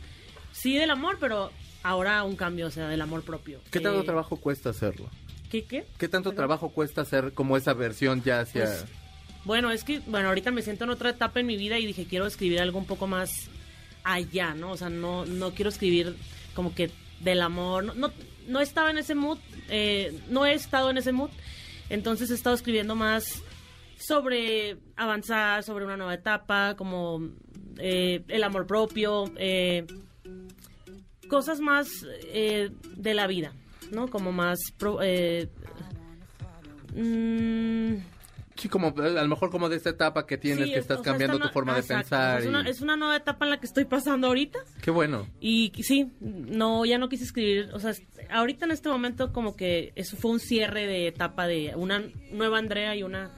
[0.51, 1.51] Sí, del amor, pero
[1.83, 3.59] ahora un cambio, o sea, del amor propio.
[3.71, 5.09] ¿Qué tanto Eh, trabajo cuesta hacerlo?
[5.49, 5.85] ¿Qué, qué?
[5.97, 8.65] ¿Qué tanto trabajo cuesta hacer como esa versión ya hacia...
[8.65, 8.85] Pues,
[9.43, 12.05] Bueno, es que, bueno, ahorita me siento en otra etapa en mi vida y dije,
[12.05, 13.49] quiero escribir algo un poco más
[14.03, 14.71] allá, ¿no?
[14.71, 16.15] O sea, no, no quiero escribir
[16.55, 17.83] como que del amor.
[17.83, 18.11] No, no,
[18.47, 21.31] no estaba en ese mood, eh, no he estado en ese mood.
[21.89, 23.41] Entonces he estado escribiendo más
[23.99, 27.21] sobre avanzar, sobre una nueva etapa, como
[27.77, 29.85] eh, el amor propio, eh,
[31.31, 31.87] cosas más
[32.33, 33.53] eh, de la vida,
[33.91, 34.07] ¿no?
[34.09, 34.59] Como más...
[34.77, 35.47] pro- eh,
[36.93, 37.95] mm,
[38.57, 40.99] Sí, como a lo mejor como de esta etapa que tienes, Sí, que es- estás
[40.99, 42.41] o sea, cambiando tu no- forma de pensar.
[42.41, 44.59] Es una, es una nueva etapa en la que estoy pasando ahorita.
[44.83, 45.25] Qué bueno.
[45.39, 47.93] Y sí, no, ya no quise escribir, o sea,
[48.29, 52.59] ahorita en este momento como que eso fue un cierre de etapa de una nueva
[52.59, 53.31] Andrea y una,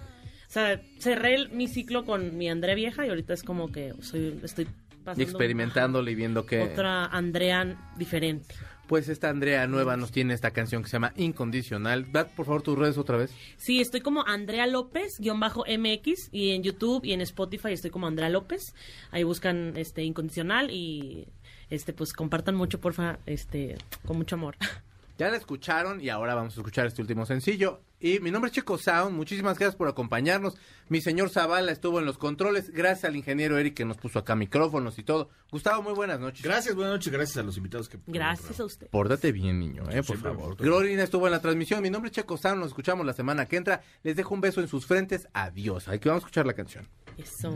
[0.50, 3.94] o sea, cerré el- mi ciclo con mi Andrea vieja y ahorita es como que
[4.02, 4.68] soy, estoy
[5.04, 6.62] pasando Y experimentándole y viendo que...
[6.62, 8.56] otra Andrea diferente.
[8.88, 12.12] Pues esta Andrea nueva nos tiene esta canción que se llama Incondicional.
[12.12, 13.34] Da por favor tus redes otra vez.
[13.58, 17.92] Sí, estoy como Andrea López, guion bajo MX, y en YouTube y en Spotify estoy
[17.92, 18.76] como Andrea López.
[19.12, 21.28] Ahí buscan este incondicional y
[21.70, 24.58] este pues compartan mucho, porfa, este, con mucho amor.
[25.18, 27.82] Ya la escucharon y ahora vamos a escuchar este último sencillo.
[28.00, 30.58] Y mi nombre es Checo Sound, muchísimas gracias por acompañarnos.
[30.90, 34.36] Mi señor Zavala estuvo en los controles, gracias al ingeniero Eric que nos puso acá
[34.36, 35.30] micrófonos y todo.
[35.52, 36.44] Gustavo, muy buenas noches.
[36.44, 38.00] Gracias, buenas noches, gracias a los invitados que...
[38.08, 38.88] Gracias a usted.
[38.88, 40.58] Pórtate bien, niño, eh, por favor.
[40.58, 41.82] Glorina estuvo en la transmisión.
[41.82, 43.82] Mi nombre es Checo Sound, nos escuchamos la semana que entra.
[44.02, 45.30] Les dejo un beso en sus frentes.
[45.32, 45.88] Adiós.
[45.88, 46.90] Aquí vamos a escuchar la canción.
[47.18, 47.54] Eso.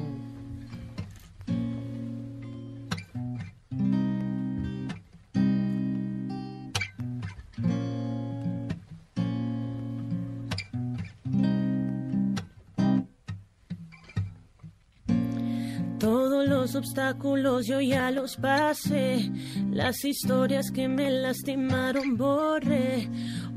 [16.67, 19.31] Los obstáculos yo ya los pasé,
[19.71, 23.07] las historias que me lastimaron borré,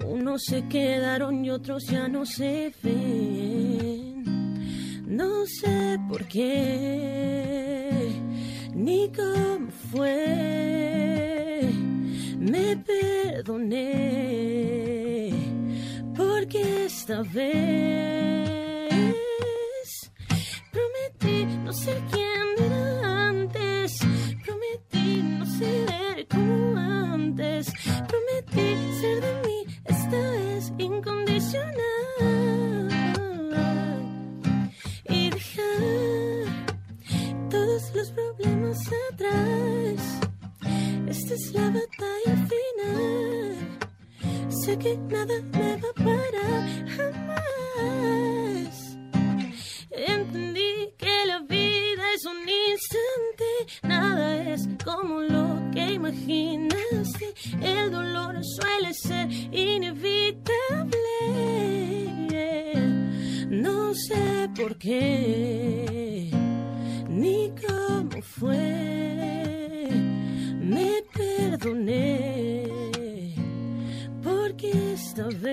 [0.06, 4.22] unos se quedaron y otros ya no se ven.
[5.08, 8.12] No sé por qué,
[8.74, 11.68] ni cómo fue,
[12.38, 13.90] me perdoné,
[16.16, 18.60] porque esta vez
[20.70, 22.59] prometí no ser quien
[25.60, 27.72] ser como antes,
[28.08, 28.68] prometí
[29.00, 31.78] ser de mí esta vez incondicional
[35.08, 36.44] y dejar
[37.50, 38.78] todos los problemas
[39.12, 40.00] atrás.
[41.08, 43.56] Esta es la batalla final.
[44.48, 48.39] Sé que nada me va a parar jamás.
[52.24, 57.34] Un instante, nada es como lo que imaginaste.
[57.62, 61.00] El dolor suele ser inevitable.
[63.48, 66.30] No sé por qué,
[67.08, 69.88] ni cómo fue.
[70.62, 72.68] Me perdoné,
[74.22, 75.50] porque esta vez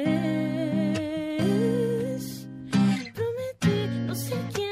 [3.13, 4.66] prometí no ser quien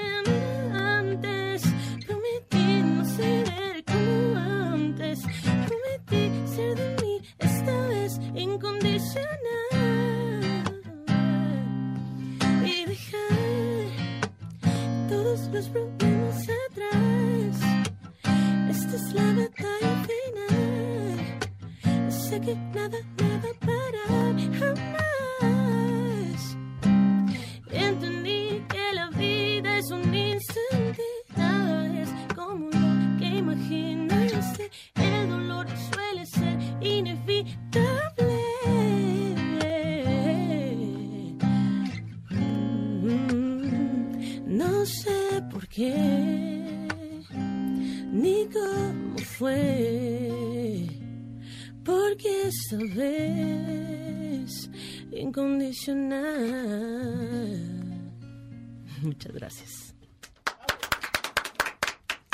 [59.02, 59.94] Muchas gracias.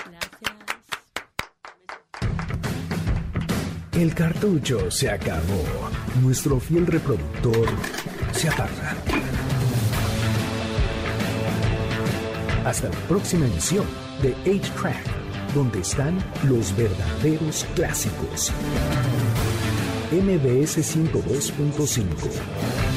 [0.05, 0.53] Gracias.
[3.91, 5.65] El cartucho se acabó.
[6.21, 7.67] Nuestro fiel reproductor
[8.31, 8.95] se apaga.
[12.65, 13.85] Hasta la próxima emisión
[14.21, 18.53] de 8-Track, donde están los verdaderos clásicos.
[20.11, 22.90] MBS 102.5